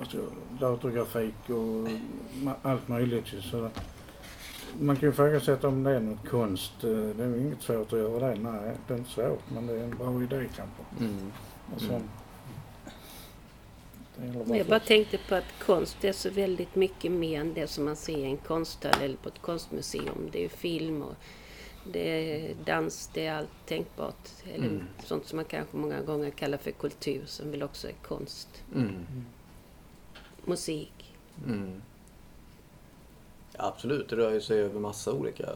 [0.00, 0.18] alltså,
[0.60, 1.88] datorgrafik och
[2.62, 3.26] allt möjligt.
[3.50, 3.70] Så
[4.80, 6.84] man kan ju ifrågasätta om det är något konst.
[6.84, 8.40] Eh, Det är ju inget svårt att göra det.
[8.40, 10.82] Nej, det är inte svårt men det är en bra idé kanske.
[11.04, 11.32] Mm.
[11.72, 12.00] Alltså,
[14.18, 14.56] Mm.
[14.56, 17.96] jag bara tänkte på att konst är så väldigt mycket mer än det som man
[17.96, 20.28] ser i en konsthall eller på ett konstmuseum.
[20.32, 21.14] Det är film och
[21.92, 24.28] det är dans, det är allt tänkbart.
[24.54, 24.82] Eller Mm.
[25.04, 28.62] sånt som man kanske många gånger kallar för kultur som väl också är konst.
[28.74, 28.94] Mm.
[30.44, 31.14] Musik.
[31.46, 31.82] Mm.
[33.58, 35.48] Absolut, det rör ju sig över massa olika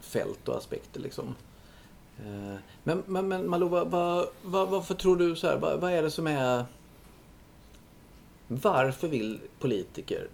[0.00, 1.34] fält och aspekter liksom.
[2.18, 5.56] Eh, Men, men, men Malou, vad, vad, vad, varför tror du så här?
[5.58, 6.64] Vad, vad är det som är...
[8.48, 10.28] Varför vill politiker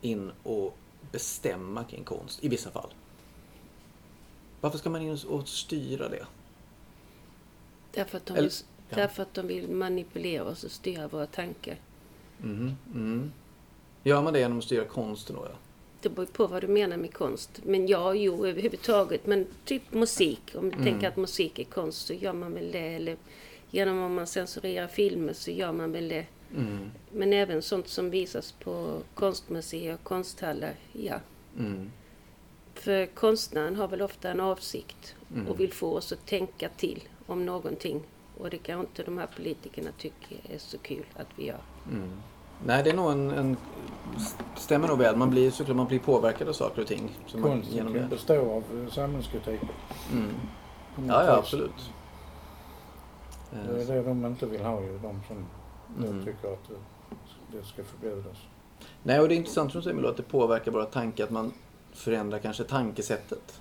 [0.00, 0.76] in och
[1.12, 2.90] bestämma kring konst i vissa fall?
[4.60, 6.26] Varför ska man in och styra det?
[7.92, 8.50] Därför att de, vill,
[8.88, 8.96] ja.
[8.96, 11.76] därför att de vill manipulera oss och styra våra tankar.
[12.38, 13.32] Mhm, mm.
[14.02, 15.42] Gör man det genom att styra konsten då?
[15.50, 15.56] Ja?
[16.00, 17.60] Det beror på vad du menar med konst.
[17.64, 19.26] Men ja, jo, överhuvudtaget.
[19.26, 20.40] Men typ musik.
[20.54, 20.84] Om du Mm.
[20.84, 22.78] tänker att musik är konst så gör man väl det.
[22.94, 23.16] Eller
[23.70, 26.26] genom om man censurerar filmer så gör man väl det.
[26.56, 26.90] Mm.
[27.12, 31.14] Men även sånt som visas på konstmuseer och konsthallar, ja.
[31.58, 31.90] Mm.
[32.74, 35.48] För konstnären har väl ofta en avsikt Mm.
[35.48, 38.00] och vill få oss att tänka till om någonting.
[38.38, 41.60] Och det kan inte de här politikerna tycka är så kul att vi gör.
[42.66, 43.56] Nej, det är nog en, en...
[44.56, 45.16] Stämmer nog väl.
[45.16, 47.18] Man blir såklart man blir påverkad av saker och ting.
[47.26, 48.08] Så man, konsten genom kan det.
[48.08, 49.60] bestå av eh, samhällskritik.
[50.12, 50.30] Mm.
[51.08, 51.90] Ja, ja, absolut.
[53.50, 55.46] Det är Eh, det de inte vill ha ju, de som
[55.98, 56.24] Mm.
[56.24, 56.74] tycker att det,
[57.58, 58.36] det ska förbjudas.
[59.02, 61.24] Nej, och det är intressant som du säger att det påverkar våra tankar.
[61.24, 61.52] Att man
[61.92, 63.60] förändrar kanske tankesättet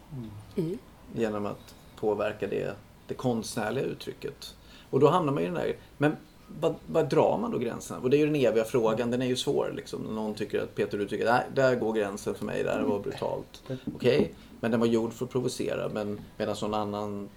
[0.58, 0.78] Mm.
[1.16, 2.76] genom att påverka det,
[3.08, 4.56] det konstnärliga uttrycket.
[4.90, 5.76] Och då hamnar man i den där...
[5.98, 6.16] Men
[6.60, 8.00] vad, vad drar man då gränserna?
[8.00, 9.12] Och det är ju den eviga frågan.
[9.12, 9.74] Den är ju svår.
[9.76, 10.02] Liksom.
[10.02, 12.64] Någon tycker att Peter du tycker nej, där går gränsen för mig.
[12.64, 13.64] Där var brutalt.
[13.96, 15.90] Okej, men den var gjord för att provocera.
[15.90, 17.30] Men medan någon annan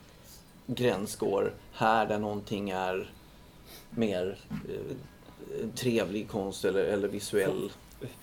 [0.67, 3.11] gräns går här där någonting är
[3.91, 7.73] mer eh, trevlig konst eller, eller visuell,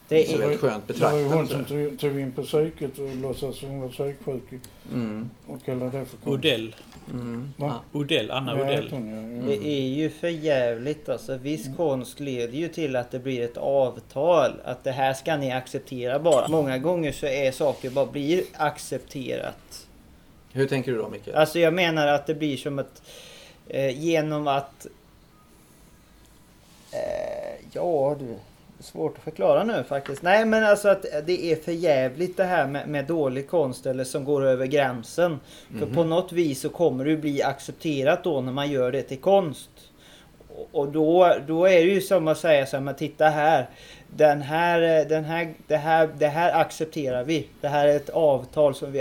[0.08, 1.89] Det är, visuellt skönt Det var ju hon som betraktande.
[1.89, 4.62] tog, tog in på psyket och låtsas som hon var psyksjuk
[4.93, 6.27] Mm, och kallade det för konst.
[6.27, 6.75] Odell.
[7.10, 7.82] Mm, Va?
[7.94, 8.00] ja.
[8.00, 8.90] Odell, Anna Ja, Odell.
[8.92, 9.46] hon, ja.
[9.48, 9.62] det ja.
[9.62, 11.38] är ju för jävligt alltså.
[11.38, 14.52] Viss konst leder ju till att det blir ett avtal.
[14.64, 16.48] Att det här ska ni acceptera bara.
[16.48, 19.88] Många gånger så är saker bara blir accepterat.
[20.54, 21.28] Hur tänker du då Micke?
[21.28, 23.02] Alltså jag menar att det blir som att
[23.68, 24.88] eh, genom att...
[26.92, 28.36] Eh, ja du,
[28.82, 30.22] svårt att förklara nu faktiskt.
[30.22, 34.04] Nej men alltså att det är för jävligt det här med, med dålig konst eller
[34.04, 35.39] som går över gränsen.
[35.80, 35.96] För Mhm.
[35.96, 39.70] på något vis så kommer det bli accepterat då när man gör det till konst.
[40.72, 43.70] Och- då, då är det ju som att säga så här, men titta här.
[44.08, 47.48] Den här, den här, det, här, det här accepterar vi.
[47.62, 49.00] Det här är ett avtal som vi...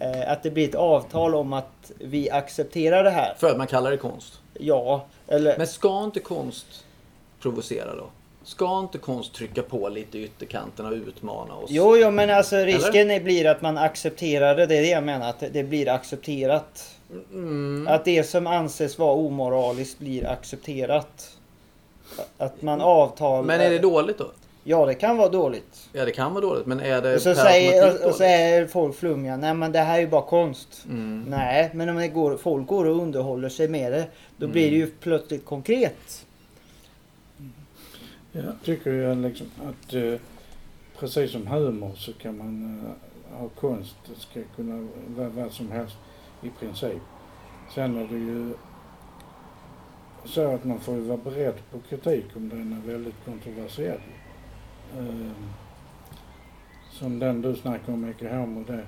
[0.00, 3.34] Eh, att det blir ett avtal om att vi accepterar det här.
[3.38, 4.40] För att man kallar det konst.
[4.58, 5.58] Ja, eller...
[5.58, 6.84] Men ska inte konst
[7.40, 8.06] provocera då?
[8.44, 11.70] Ska inte konst trycka på lite i ytterkanterna och utmana oss?
[11.70, 14.66] Jo, jo, men alltså risken är- blir att man accepterar det.
[14.66, 16.96] Det är det jag menar, att det- blir accepterat.
[17.32, 17.86] Mm.
[17.90, 21.36] Att det som anses vara omoraliskt blir accepterat.
[22.38, 23.42] Att man avtalar...
[23.42, 24.30] Men är det dåligt då?
[24.64, 25.88] Ja, det kan vara dåligt.
[25.92, 26.66] Ja, det kan vara dåligt.
[26.66, 29.36] Men är det Och så, säger, och, och så är folk flummiga.
[29.36, 30.84] Nej, men det här är ju bara konst.
[30.88, 31.24] Mm.
[31.28, 34.04] Nej, men om det går, folk går och underhåller sig med det.
[34.36, 36.21] Då blir det ju plötsligt konkret.
[38.32, 40.14] Jag tycker ju liksom att eh,
[40.98, 43.96] precis som humor så kan man eh, ha konst.
[44.08, 45.96] Det ska kunna vara vad som helst
[46.42, 47.02] i princip.
[47.74, 48.54] Sen är det ju
[50.24, 54.00] så att man får ju vara beredd på kritik om den är väldigt kontroversiell.
[54.98, 55.32] Eh,
[56.90, 58.86] som den du snackade om, Ecce Homo, det.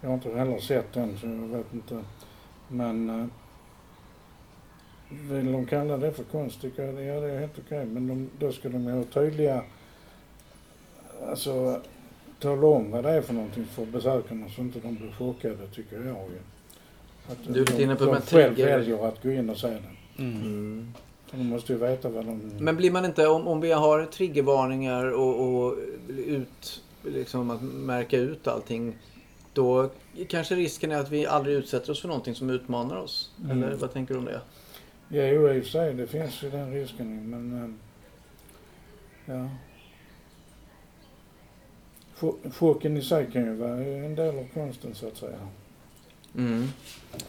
[0.00, 2.04] Jag har inte heller sett den så jag vet inte.
[2.68, 3.26] Men eh,
[5.08, 7.86] vill de kalla det för konst tycker jag ja, det är helt okej.
[7.86, 9.62] Men de, då ska de ju ha tydliga,
[11.28, 11.80] alltså
[12.40, 15.96] tala om vad det är för någonting för besökarna så inte de blir chockade tycker
[15.96, 16.40] jag ju.
[17.28, 19.56] Att Du är lite de, inne på de de själv väljer att gå in och
[19.56, 19.96] se den.
[20.18, 20.42] Mm.
[20.42, 20.92] Mm.
[21.30, 22.40] De måste ju veta vad de...
[22.58, 25.74] Men blir man inte, om, om vi har triggervarningar och, och
[26.08, 28.96] ut, liksom att märka ut allting.
[29.52, 29.90] Då
[30.28, 33.30] kanske risken är att vi aldrig utsätter oss för någonting som utmanar oss.
[33.44, 33.62] Mm.
[33.62, 34.40] Eller vad tänker du om det?
[35.08, 37.62] Ja, jo, i och för sig, det finns ju den risken men...
[37.64, 37.78] ehm,
[39.26, 39.48] ja.
[42.20, 45.38] Cho- Chocken i sig kan ju vara en del av konsten så att säga.
[46.36, 46.68] Mm.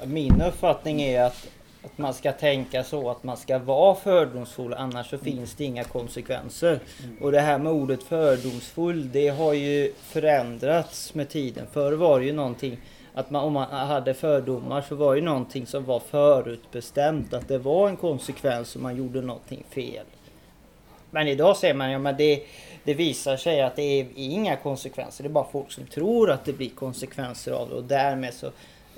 [0.05, 1.47] Min uppfattning är att
[1.83, 5.83] Att man ska tänka så, att man ska vara fördomsfull annars så finns det inga
[5.83, 6.79] konsekvenser.
[7.21, 11.67] Och det här med ordet fördomsfull det har ju förändrats med tiden.
[11.71, 12.77] Förr var det ju någonting
[13.17, 17.33] att man, om man hade fördomar så var ju någonting som var förutbestämt.
[17.33, 20.05] Att det var en konsekvens om man gjorde någonting fel.
[21.11, 22.43] Men idag säger man ja men det,
[22.83, 25.23] det visar sig att det är inga konsekvenser.
[25.23, 28.51] Det är bara folk som tror att det blir konsekvenser av det och därmed så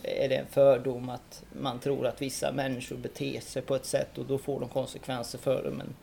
[0.03, 4.17] är det en fördom att man tror att vissa människor beter sig på ett sätt
[4.17, 5.71] och då får de konsekvenser för det.
[5.71, 5.95] Men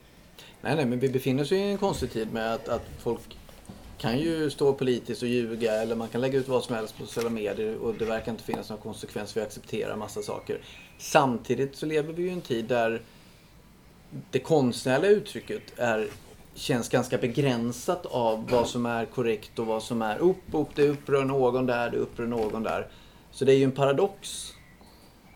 [0.60, 3.36] Nej, nej, men vi befinner oss i en konstig tid med att, att folk
[3.98, 7.06] kan ju stå politiskt och ljuga eller man kan lägga ut vad som helst på
[7.06, 9.36] sociala medier och det verkar inte finnas någon konsekvens.
[9.36, 10.58] Vi accepterar massa saker.
[10.98, 13.02] Samtidigt så lever vi ju i en tid där
[14.30, 16.08] det konstnärliga uttrycket är,
[16.54, 20.88] känns ganska begränsat av vad som är korrekt och vad som är upp, upp, det
[20.88, 22.88] upprör någon där, det upprör någon där.
[23.30, 24.50] Så det är ju en paradox,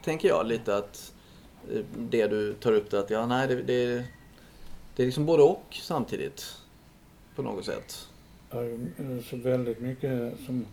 [0.05, 1.12] tänker jag lite att
[1.73, 4.05] eh, det du tar upp, det, att ja, nej, det, det,
[4.96, 6.57] det är liksom både och samtidigt.
[7.37, 8.10] På något sätt.
[8.50, 10.66] Det är ju eh, så väldigt mycket som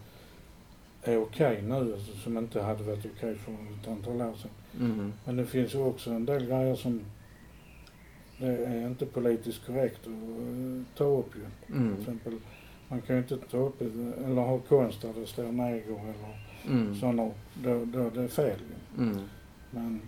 [1.04, 4.52] är okej nu, alltså, som inte hade varit okej för ett antal år sedan.
[4.80, 5.14] Mm.
[5.26, 7.02] Men det finns ju också en del grejer som
[8.40, 11.42] det är inte politiskt korrekt att eh, ta upp ju.
[11.66, 12.00] Till Mm.
[12.00, 12.34] exempel,
[12.88, 16.96] man kan ju inte ta upp eller ha konst där det står neger eller Mm.
[16.96, 17.32] sådana,
[17.64, 18.60] då, då det är fel
[18.98, 19.04] ju.
[19.04, 19.20] Mm.
[19.72, 20.02] Men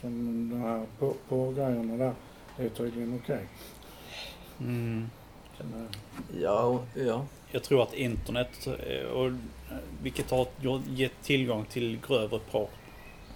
[0.00, 0.10] som
[0.50, 2.12] de här por- porrgrejerna där,
[2.56, 3.44] det är tydligen okej.
[4.60, 5.06] Mm.
[6.40, 7.24] Ja, ja.
[7.50, 9.32] Jag tror att internet, eh, och, eh,
[10.02, 10.46] vilket har
[10.88, 12.68] gett tillgång till grövre porr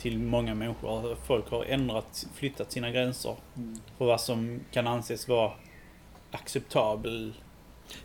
[0.00, 1.16] till många människor.
[1.26, 3.78] Folk har ändrat, flyttat sina gränser mm.
[3.98, 5.52] på vad som kan anses vara
[6.30, 7.32] acceptabel.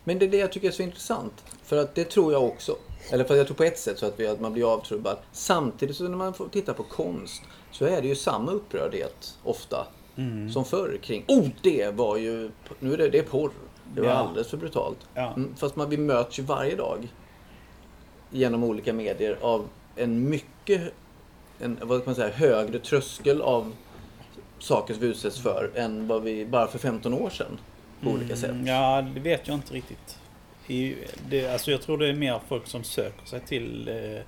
[0.04, 1.44] Men det är det jag tycker är så intressant.
[1.62, 2.76] För att det tror jag också.
[3.10, 5.18] Eller för att jag tror på ett sätt så att, vi, att man blir avtrubbad.
[5.32, 9.86] Samtidigt så när man får titta på konst så är det ju samma upprördhet ofta
[10.18, 10.50] Mm.
[10.50, 12.50] som förr kring Oh, det var ju...
[12.80, 13.50] Nu är det, det är porr.
[13.94, 14.14] Det var Ja.
[14.14, 14.98] alldeles för brutalt.
[15.14, 15.32] Ja.
[15.32, 17.08] Mm, fast man, vi möts ju varje dag
[18.30, 20.92] genom olika medier av en mycket
[21.58, 23.72] en, vad kan man säga, högre tröskel av
[24.58, 27.58] saker som vi utsätts för än vad vi bara för 15 år sedan
[28.02, 28.50] på olika sätt.
[28.50, 30.18] Mm, Ja, det vet jag inte riktigt.
[30.66, 30.94] I,
[31.30, 34.22] det, alltså jag tror det är mer folk som söker sig till eh,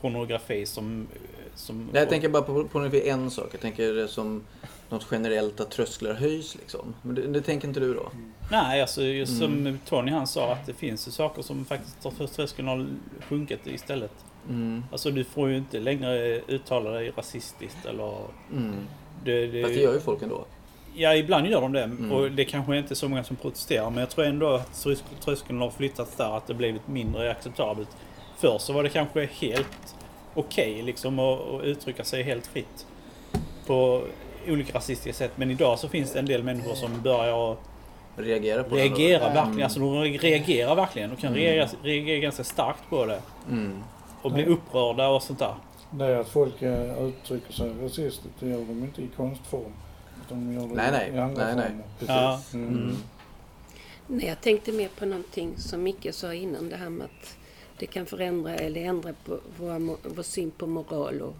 [0.00, 1.06] pornografi som...
[1.54, 3.48] som Nej, jag tänker bara på pornografi en sak.
[3.52, 4.44] Jag tänker det som
[4.88, 6.94] något generellt att trösklar höjs liksom.
[7.02, 8.10] Men det, det tänker inte du då?
[8.52, 9.78] Nej, alltså just som Mm.
[9.88, 12.86] Tony han sa att det finns ju saker som faktiskt har tröskeln har
[13.28, 14.12] sjunkit istället.
[14.48, 14.84] Mm.
[14.92, 18.16] Alltså du får ju inte längre uttala dig rasistiskt eller...
[18.52, 18.74] Mm.
[19.24, 20.44] Det, det, Fast det gör ju folk ändå.
[20.94, 21.82] Ja, ibland gör de det.
[21.82, 22.12] Mm.
[22.12, 23.90] Och det kanske inte är så många som protesterar.
[23.90, 26.36] Men jag tror ändå att trös- tröskeln har flyttats där.
[26.36, 27.88] Att det blivit mindre acceptabelt.
[28.38, 29.94] Förr så var det kanske helt
[30.34, 32.86] okej liksom att, att uttrycka sig helt fritt.
[33.66, 34.02] På
[34.48, 35.32] olika rasistiska sätt.
[35.36, 37.56] Men idag så finns det en del människor som börjar
[38.16, 38.82] Reagera på det.
[38.82, 39.34] reagera Mm.
[39.34, 39.62] verkligen.
[39.64, 41.10] Alltså de reagerar verkligen.
[41.10, 43.22] De kan reagera, reagera ganska starkt på det.
[43.50, 43.82] Mm.
[44.22, 45.54] Och bli upprörda och sånt där.
[45.90, 49.72] Det är att folk eh, uttrycker sig rasistiskt, det gör de inte i konstform.
[50.28, 51.10] De gör det Nej, nej.
[51.14, 51.64] i andra Nej, nej.
[51.66, 51.84] former.
[51.98, 52.52] Precis.
[52.52, 52.58] Ja.
[52.58, 52.68] Mm.
[52.68, 52.96] Mm.
[54.06, 57.36] Nej, jag tänkte mer på någonting som Micke sa innan, det här med att
[57.78, 61.34] det kan förändra eller ändra på vår, vår syn på moral och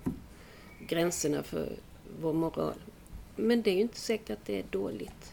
[0.89, 1.69] gränserna för
[2.21, 2.75] vår moral.
[3.37, 5.33] Men det är ju inte säkert att det är dåligt.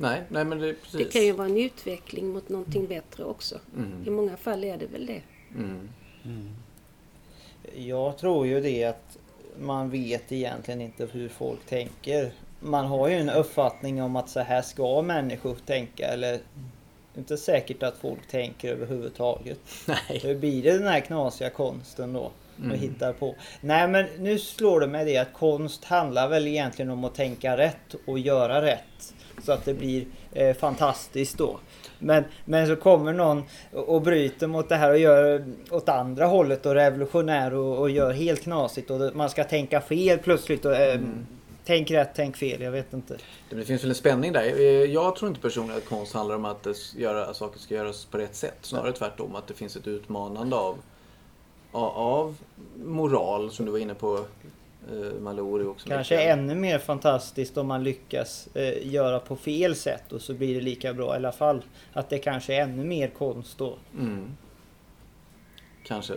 [0.00, 0.98] Nej, nej men det precis.
[0.98, 3.54] Det kan ju vara en utveckling mot någonting bättre också.
[3.54, 4.14] I Mm.
[4.14, 5.20] många fall är det väl det.
[5.56, 5.88] Mm.
[7.76, 9.18] Jag tror ju det att
[9.60, 12.32] man vet egentligen inte hur folk tänker.
[12.60, 16.38] Man har ju en uppfattning om att så här ska människor tänka eller
[17.16, 19.58] inte säkert att folk tänker överhuvudtaget.
[19.86, 20.20] Nej.
[20.22, 22.20] Då blir det den här knasiga konsten då.
[22.20, 22.78] Och Mm.
[22.80, 23.34] hittar på.
[23.60, 27.56] Nej men nu slår det mig det att konst handlar väl egentligen om att tänka
[27.56, 29.14] rätt och göra rätt.
[29.44, 31.58] Så att det blir eh, fantastiskt då.
[31.98, 36.66] Men, men så kommer någon och bryter mot det här och gör åt andra hållet
[36.66, 40.64] och revolutionär och, och gör helt knasigt och man ska tänka fel plötsligt.
[40.64, 41.26] Och, eh, Mm.
[41.64, 43.16] Tänk rätt, tänk fel, jag vet inte.
[43.50, 44.42] Det finns väl en spänning där.
[44.42, 48.04] Eh, Jag tror inte personligen att konst handlar om att s- göra, saker ska göras
[48.04, 48.56] på rätt sätt.
[48.60, 50.76] Snarare tvärtom, att det finns ett utmanande av,
[51.72, 52.36] av
[52.84, 54.24] moral, som du var inne på,
[54.88, 55.88] eh, Mallory också.
[55.88, 56.32] Kanske mycket.
[56.32, 60.60] ännu mer fantastiskt om man lyckas eh, göra på fel sätt och så blir det
[60.60, 61.62] lika bra i alla fall.
[61.92, 63.78] Att det kanske är ännu mer konst då.
[63.98, 64.36] Mm.
[65.84, 66.14] Kanske.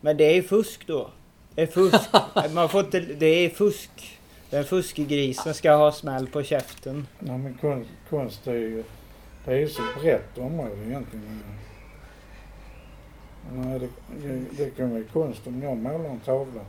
[0.00, 1.10] Men det är ju fusk då.
[1.54, 2.10] Det är fusk.
[2.54, 4.20] Man får inte, det är fusk.
[4.50, 7.06] Den fuskgrisen ska ha smäll på käften.
[7.18, 8.84] Nej, men konst, konst är ju
[9.44, 11.42] det är ju så brett område egentligen.
[13.52, 13.88] Nej, det,
[14.28, 16.60] det, det kan vara konst om jag målar en tavla.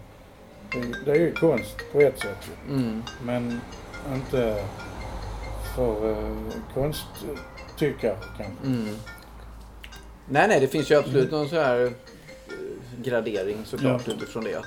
[0.71, 2.49] det, det är ju konst på ett sätt.
[2.69, 3.03] Mm.
[3.25, 3.61] Men
[4.13, 4.65] inte
[5.75, 8.65] för uh, konsttyckare kanske.
[8.65, 8.95] Mm.
[10.29, 11.91] Nej, nej, det finns ju absolut någon sån här eh,
[13.03, 14.13] gradering såklart Ja.
[14.13, 14.61] utifrån det.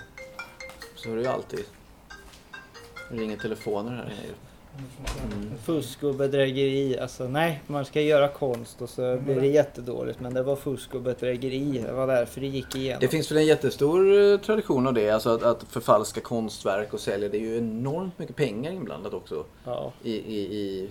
[0.94, 1.64] Så är det ju alltid.
[3.10, 4.34] Det ringer telefoner här ju.
[5.32, 5.58] Mm.
[5.58, 6.98] Fusk och bedrägeri.
[6.98, 10.20] Alltså nej, man ska göra konst och så blir det jättedåligt.
[10.20, 11.82] Men det var fusk och bedrägeri.
[11.86, 13.00] Det var därför det gick igenom.
[13.00, 17.00] Det finns väl en jättestor eh, tradition av det, alltså att, att förfalska konstverk och
[17.00, 17.28] sälja.
[17.28, 19.92] Det är ju enormt mycket pengar inblandat också Ja.
[20.02, 20.90] i, i, i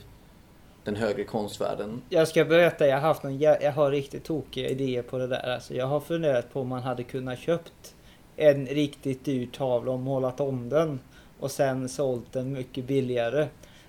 [0.83, 2.01] den högre konstvärlden.
[2.09, 5.53] Jag ska berätta, jag har haft jä- jag har riktigt tokiga idéer på det där.
[5.53, 7.95] Alltså, jag har funderat på om man hade kunnat köpt
[8.35, 10.99] en riktigt dyr tavla och målat om den.
[11.39, 13.47] Och sen sålt den mycket billigare.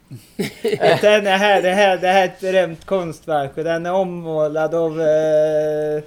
[1.01, 4.75] den är här, det, här, det här är ett berömt konstverk och den är ommålad
[4.75, 6.03] av, eh,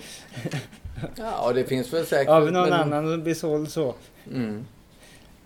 [1.18, 2.30] Ja, det finns väl säkert...
[2.30, 3.96] av någon men- annan och blir såld så.
[4.34, 4.66] Mm.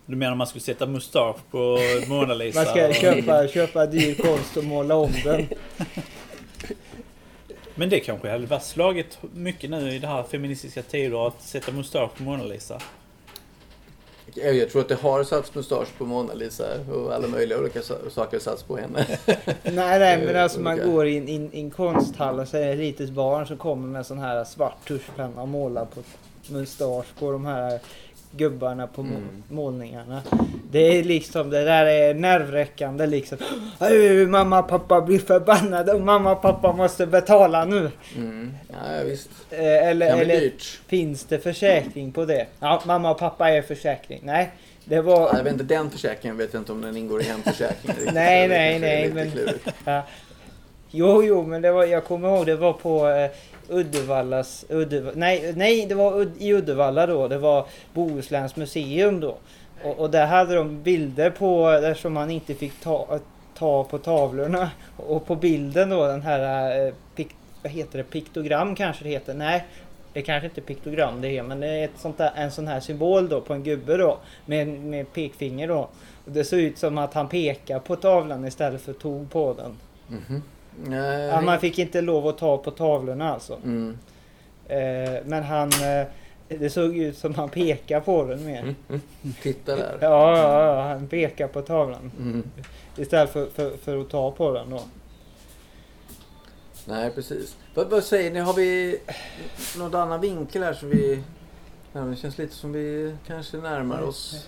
[0.05, 1.77] Du menar man skulle sätta mustasch på
[2.07, 2.59] Mona Lisa?
[2.59, 5.47] Man ska och- köpa, köpa dyr konst och måla om den.
[7.75, 11.71] Men det kanske hade varit slagit mycket nu i det här feministiska tider att sätta
[11.71, 12.79] mustasch på Mona Lisa.
[14.33, 17.95] Jag tror att det har satts mustasch på Mona Lisa och alla möjliga olika sa-
[18.11, 19.05] saker har satts på henne.
[19.63, 22.77] Nej, nej, men alltså man går in i in konsthall och så är det ett
[22.79, 26.01] litet barn som kommer med sån här svart tuschpenna och målar på
[26.53, 27.79] mustasch på de här
[28.31, 29.43] gubbarna på Mm.
[29.49, 30.21] målningarna.
[30.71, 33.37] Det är liksom, det där är nervräckande liksom.
[33.79, 37.91] "Aj, Mamma pappa blir förbannade och mamma och pappa måste betala nu.
[38.17, 38.53] Mm.
[38.69, 39.29] Ja, visst.
[39.49, 40.79] Eh, Det Eller, bli eller dyrt.
[40.87, 42.45] finns det försäkring på det?
[42.59, 44.19] Ja, mamma och pappa är försäkring.
[44.23, 44.51] Nej,
[44.85, 45.19] det var...
[45.21, 47.97] Ja, jag vet inte, den försäkringen vet jag inte om den ingår i hemförsäkringen.
[48.13, 49.31] Nej, Det nej, nej, men-.
[49.85, 50.03] Ja.
[50.93, 53.29] Jo, jo, men det var, jag kommer ihåg det var på eh,
[53.71, 54.65] Uddevallas...
[54.69, 57.27] Uddeva, nej, nej, det var Ud, i Uddevalla då.
[57.27, 59.37] Det var Bohusläns museum då.
[59.83, 63.19] Och, och där hade de bilder på, där som man inte fick ta,
[63.57, 64.71] ta på tavlorna.
[64.97, 69.33] Och på bilden då, den här, eh, pik, vad heter det, piktogram kanske det heter.
[69.33, 69.65] Nej,
[70.13, 72.67] det kanske inte är piktogram det är, men det är ett sånt där, en sån
[72.67, 74.17] här symbol då på en gubbe då.
[74.45, 75.89] Med, med pekfinger då.
[76.25, 79.77] Och det såg ut som att han pekar på tavlan istället för tog på den.
[80.07, 80.43] Mhm.
[80.83, 81.21] Nej.
[81.21, 83.59] Ja, man fick inte lov att ta på tavlorna alltså.
[83.63, 83.97] Mm.
[84.67, 85.69] Eh, men han...
[85.69, 86.07] Eh,
[86.59, 88.59] det såg ut som han pekade på den mer.
[88.59, 88.75] Mm.
[88.89, 89.01] Mm.
[89.41, 89.97] Titta där.
[90.01, 92.11] Ja, ja, ja, han pekar på tavlan.
[92.19, 92.43] Mm.
[92.97, 94.81] Istället för, för, för att ta på den då.
[96.85, 97.55] Nej, precis.
[97.73, 98.39] Vad, vad säger ni?
[98.39, 98.99] Har vi
[99.77, 101.23] någon annan vinkel här som vi...
[101.93, 104.47] Det känns lite som vi kanske närmar oss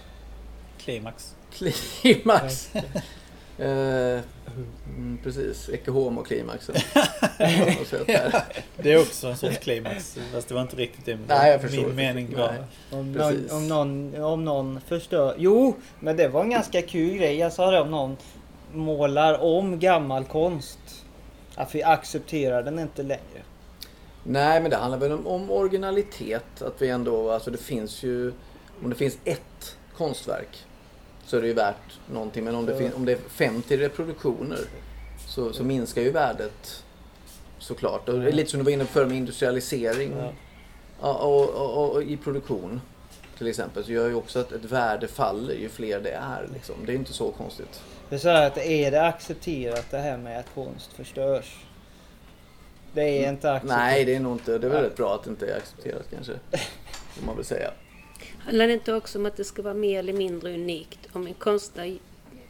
[0.78, 1.36] Klimax.
[1.51, 2.71] klimax.
[3.57, 4.21] Eh,
[4.95, 6.75] mm, precis, Ecce Homo-klimaxen.
[8.77, 10.17] Det är också en sorts klimax.
[10.33, 11.85] Fast det var inte riktigt det Nej, jag förstår.
[11.85, 12.51] min mening var.
[12.51, 12.99] Nej.
[12.99, 15.35] Om någon, om, någon, om någon förstör...
[15.37, 17.37] Jo, men det var en ganska kul grej.
[17.37, 18.17] Jag sa det om någon
[18.73, 20.79] målar om gammal konst.
[21.55, 23.43] Att vi accepterar den inte längre.
[24.23, 26.61] Nej, men det handlar väl om, om originalitet.
[26.61, 28.33] Att vi ändå, alltså det finns ju...
[28.83, 30.65] Om det finns ett konstverk
[31.26, 32.43] så är det ju värt någonting.
[32.43, 34.59] Men om det, fin, om det är 50 reproduktioner
[35.28, 36.84] så, så minskar ju värdet
[37.59, 38.09] såklart.
[38.09, 40.13] Och det är lite som du var inne på förr med industrialisering.
[40.17, 40.34] Ja.
[40.99, 42.82] Och, och, och, och i produktion
[43.38, 46.49] till exempel så gör ju också att ett värde faller ju fler det är.
[46.53, 46.76] Liksom.
[46.86, 47.82] Det är inte så konstigt.
[48.09, 51.65] Det är så att är det accepterat det här med att konst förstörs?
[52.93, 53.80] Det är inte accepterat.
[53.80, 54.57] Nej, det är nog inte.
[54.57, 56.34] Det är väl rätt bra att det inte är accepterat kanske.
[57.09, 57.71] Får man väl säga.
[58.39, 60.99] Handlar det inte också om att det ska vara mer eller mindre unikt?
[61.11, 61.97] Om en konstnär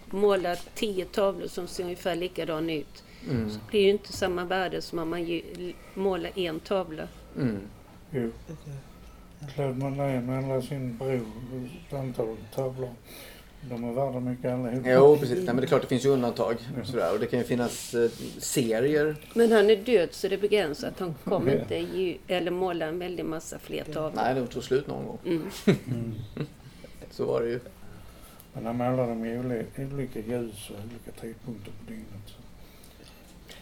[0.06, 3.50] målar tio tavlor som ser ungefär likadana ut Mm.
[3.50, 5.42] så blir det ju inte samma värde som om man
[5.94, 7.08] målar en tavla.
[7.38, 7.60] Mm.
[8.12, 8.32] Jo.
[9.54, 11.16] Claude Monet målade sin bro
[11.88, 12.90] ett antal tavlor.
[13.70, 14.90] De är värda mycket allihopa.
[14.92, 15.36] Jo, precis.
[15.38, 16.56] Nej, men det är klart det finns ju undantag.
[16.84, 17.14] Sådär.
[17.14, 19.16] Och det kan ju finnas eh, serier.
[19.34, 21.00] Men han är död så det är begränsat.
[21.00, 21.62] Han kommer Ja.
[21.62, 24.12] inte ge, eller måla en väldig massa fler tavlor.
[24.24, 25.20] Nej, de tog slut någon gång.
[25.26, 25.44] Mm.
[27.12, 27.60] Så var det ju.
[28.54, 32.08] Men han målade dem i oli- olika ljus och olika tidpunkter på dygnet.
[32.28, 32.34] Så.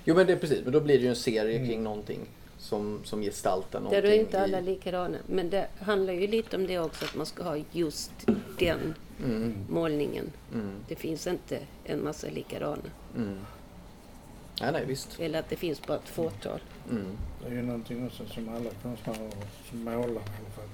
[0.04, 0.60] Jo, men det är precis.
[0.64, 1.68] Men då blir det ju en serie Mm.
[1.68, 2.20] kring någonting
[2.58, 4.12] som, som gestaltar Där någonting.
[4.12, 4.64] är inte alla i...
[4.64, 5.18] likadana.
[5.28, 8.12] Men det handlar ju lite om det också, att man ska ha just
[8.60, 8.94] den
[9.24, 9.66] Mm.
[9.70, 10.32] målningen.
[10.54, 10.72] Mm.
[10.88, 12.82] Det finns inte en massa likadana.
[13.16, 13.40] Mm.
[14.62, 15.20] Nej, nej, visst.
[15.20, 16.60] Eller att det finns bara ett fåtal.
[16.92, 17.18] Mm.
[17.42, 19.32] Det är ju någonting också som alla konstnärer
[19.70, 20.70] som målar i alla fall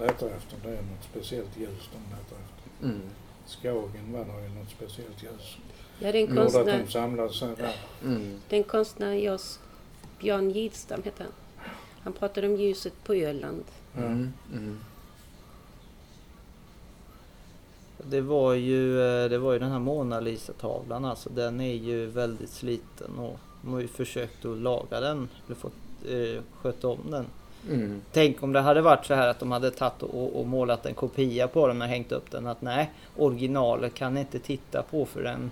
[0.00, 0.56] letar efter.
[0.62, 2.86] Det är något speciellt ljus de letar efter.
[2.86, 3.00] Mm.
[3.46, 5.56] Skagen var det ju något speciellt ljus.
[5.98, 7.76] Ja, det är en Gjorde att konstnär, de samlade sig där.
[8.04, 8.40] Mm.
[8.48, 9.40] det är en konstnär jag,
[10.20, 11.32] Björn Gidstam heter han.
[12.02, 13.64] Han pratade om ljuset på Öland.
[13.92, 14.00] Ja.
[14.00, 14.32] Mm.
[14.52, 14.80] Mm.
[18.10, 21.30] Det var ju, eh, det var ju den här Mona Lisa-tavlan alltså.
[21.30, 25.28] Den är ju väldigt sliten och de har ju försökt att laga den.
[25.46, 25.72] Eller fått
[26.08, 27.26] eh, sköta om den.
[27.70, 28.02] Mm.
[28.12, 30.94] Tänk om det hade varit så här att de hade tagit och, och målat en
[30.94, 32.46] kopia på den och hängt upp den.
[32.46, 35.50] Att nej, originalet kan inte titta på för den,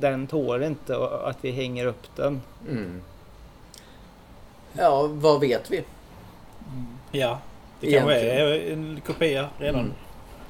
[0.00, 2.40] den tål inte att vi hänger upp den.
[2.68, 3.00] Mm.
[4.72, 5.84] Ja, vad vet vi?
[7.10, 7.38] Ja,
[7.80, 9.92] det kanske är en kopia redan.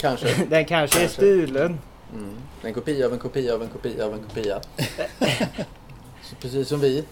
[0.02, 0.44] Kanske.
[0.50, 1.16] Den kanske är Kanske.
[1.16, 1.78] stulen.
[2.14, 2.36] Mm.
[2.62, 4.60] En kopia av en kopia av en kopia av en kopia.
[6.22, 7.04] Så precis som vi.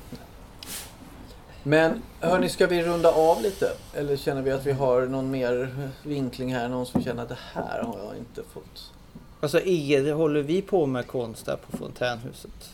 [1.63, 3.73] Men hörni, ska vi runda av lite?
[3.95, 6.69] Eller känner vi att vi har någon mer vinkling här?
[6.69, 8.93] Någon som känner att det här har jag inte fått?
[9.41, 12.71] Alltså är, håller vi på med konst där på fontänhuset?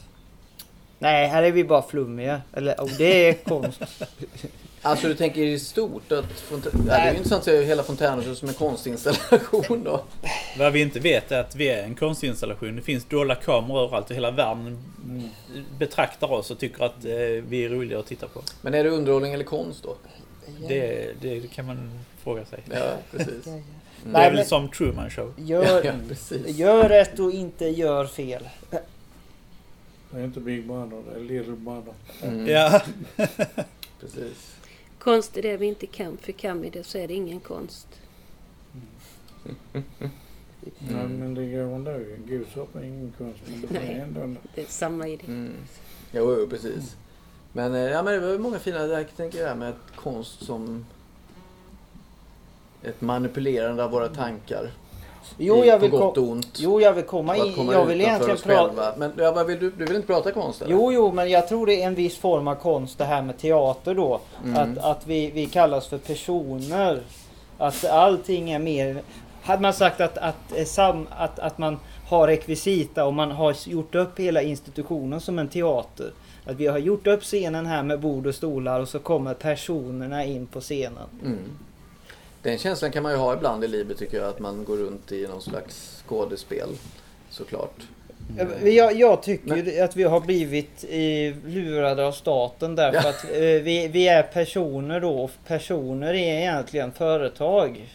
[0.98, 2.42] Nej, här är vi bara flummiga.
[2.52, 3.82] Eller oh, det är konst.
[4.87, 7.82] Alltså du tänker i stort att fontä- ja, det är ju intressant att se hela
[7.82, 10.05] fontänhuset som en konstinstallation då.
[10.59, 12.76] Vad vi inte vet är att vi är en konstinstallation.
[12.76, 14.78] Det finns dolda kameror överallt och hela världen
[15.78, 17.11] betraktar oss och tycker att eh,
[17.49, 18.43] vi är roliga att titta på.
[18.62, 19.97] Men är det underhållning eller konst då?
[20.68, 22.59] Det, det kan man fråga sig.
[22.70, 23.45] Ja, precis.
[23.45, 23.62] Det
[24.12, 25.34] Nej, är väl som Truman Show.
[25.39, 26.57] Gör, Ja, precis.
[26.57, 28.49] gör rätt och inte gör fel.
[30.11, 31.93] Det är inte Big Brother, det är Little Brother.
[32.22, 32.80] Mm, Ja.
[34.01, 34.57] Precis.
[35.07, 37.86] Konst är det vi inte kan, för kan vi det så är det ingen konst.
[40.78, 42.00] Nej, men det går ändå.
[42.26, 44.00] Goshoppa är ingen konst, men det Nej.
[44.00, 44.40] ändå...
[44.54, 45.24] Det är samma idé.
[45.26, 45.52] Mm.
[46.12, 46.96] Jo, jo, precis.
[47.52, 50.86] Men, eh, ja, men det var många fina, jag tänker det här med konst som
[52.82, 54.70] ett manipulerande av våra tankar.
[55.39, 56.59] Jo, jag vill, på gott och ont.
[56.59, 57.53] jo, jag vill komma in.
[57.55, 58.93] komma Jag vill egentligen prata...
[58.97, 60.72] Men ja, vad vill du, du vill inte prata konst eller?
[60.72, 63.39] Jo, jo, men jag tror det är en viss form av konst det här med
[63.39, 64.20] teater då.
[64.45, 64.57] Mm.
[64.57, 67.01] Att, att vi, vi kallas för personer.
[67.59, 69.03] Att allting är mer...
[69.43, 73.68] Hade man sagt att, att, eh, sam, att, att man har rekvisita och man har
[73.68, 76.11] gjort upp hela institutionen som en teater.
[76.45, 80.24] Att vi har gjort upp scenen här med bord och stolar och så kommer personerna
[80.24, 81.09] in på scenen.
[81.22, 81.39] Mm.
[82.47, 85.12] Den känslan kan man ju ha ibland i livet tycker jag, att man går runt
[85.12, 86.68] i någon slags skådespel.
[87.30, 87.74] Såklart.
[88.38, 93.09] Eh, Jag, jag tycker Men- att vi har blivit eh, lurade av staten därför Ja.
[93.09, 95.11] att eh, vi, vi är personer då.
[95.24, 97.88] och Personer är egentligen företag.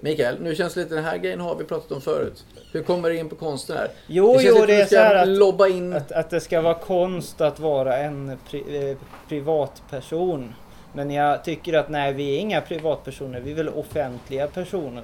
[0.00, 2.44] Mikael, nu känns det lite, den här grejen har vi pratat om förut.
[2.72, 3.88] Hur kommer det in på konsten här?
[4.06, 5.92] Jo, det känns jo, lite det är så här att, lobba in...
[5.92, 8.96] att, att det ska vara konst att vara en pri, eh,
[9.28, 10.54] privatperson.
[10.94, 13.40] Men jag tycker att nej, vi är inga privatpersoner.
[13.40, 15.02] Vi är väl offentliga personer.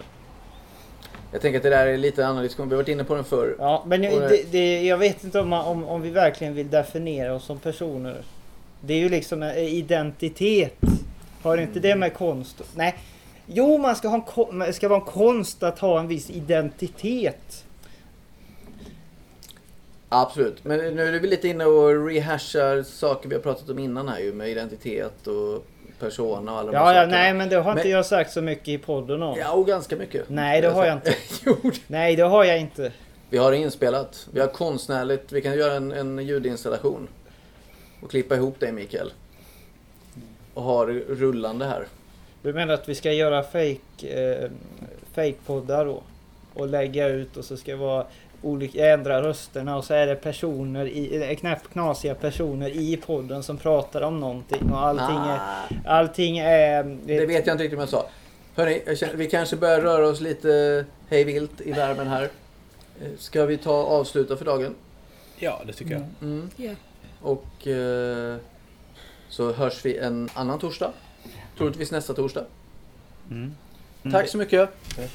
[1.32, 2.68] Jag tänker att det där är lite annan diskussion.
[2.68, 3.56] Vi har varit inne på den förr.
[3.58, 6.70] Ja, men Och det- det, det, jag vet inte om, om, om vi verkligen vill
[6.70, 8.16] definiera oss som personer.
[8.80, 10.78] Det är ju liksom en identitet.
[11.42, 12.62] Har inte det med konst?
[12.74, 12.94] Nej.
[13.46, 14.24] Jo, man ska ha
[14.64, 17.64] en, ska vara en konst att ha en viss identitet.
[20.08, 20.64] Absolut.
[20.64, 24.18] Men nu är vi lite inne och rehashar saker vi har pratat om innan här
[24.18, 24.32] ju.
[24.32, 25.64] Med identitet och
[26.00, 28.68] persona och alla Ja, ja, nej, men det har inte Men- jag sagt så mycket
[28.68, 29.38] i podden om.
[29.38, 30.28] Ja, och ganska mycket.
[30.28, 31.14] Nej, det har jag inte.
[31.44, 32.92] jo, Nej, det har jag inte.
[33.30, 34.28] Vi har det inspelat.
[34.32, 35.32] Vi har konstnärligt.
[35.32, 37.08] Vi kan göra en, en ljudinstallation.
[38.02, 39.12] Och klippa ihop det Mikael.
[40.54, 41.86] Och ha det rullande här.
[42.42, 44.50] Du menar att vi ska göra fake, eh,
[45.14, 46.02] fake-poddar då?
[46.54, 48.06] Och lägga ut och så ska det vara
[48.42, 53.56] olika, ändra rösterna och så är det personer i, knäpp knasiga personer i podden som
[53.56, 55.66] pratar om någonting och allting är, Ah,
[55.98, 56.84] allting är...
[57.06, 58.06] det vet jag inte riktigt om jag sa.
[58.54, 62.22] Hörni, jag känner, vi kanske börjar röra oss lite hej vilt i värmen här.
[63.02, 64.74] Eh, Ska vi ta avsluta för dagen?
[65.36, 66.02] Ja, det tycker jag.
[66.22, 66.50] Mm.
[66.56, 66.72] Ja.
[67.22, 68.36] Och eh,
[69.28, 70.92] så hörs vi en annan torsdag.
[71.58, 72.44] Troligtvis nästa torsdag.
[73.30, 73.54] Mm.
[74.12, 74.70] Tack så mycket.
[74.98, 75.10] Mm.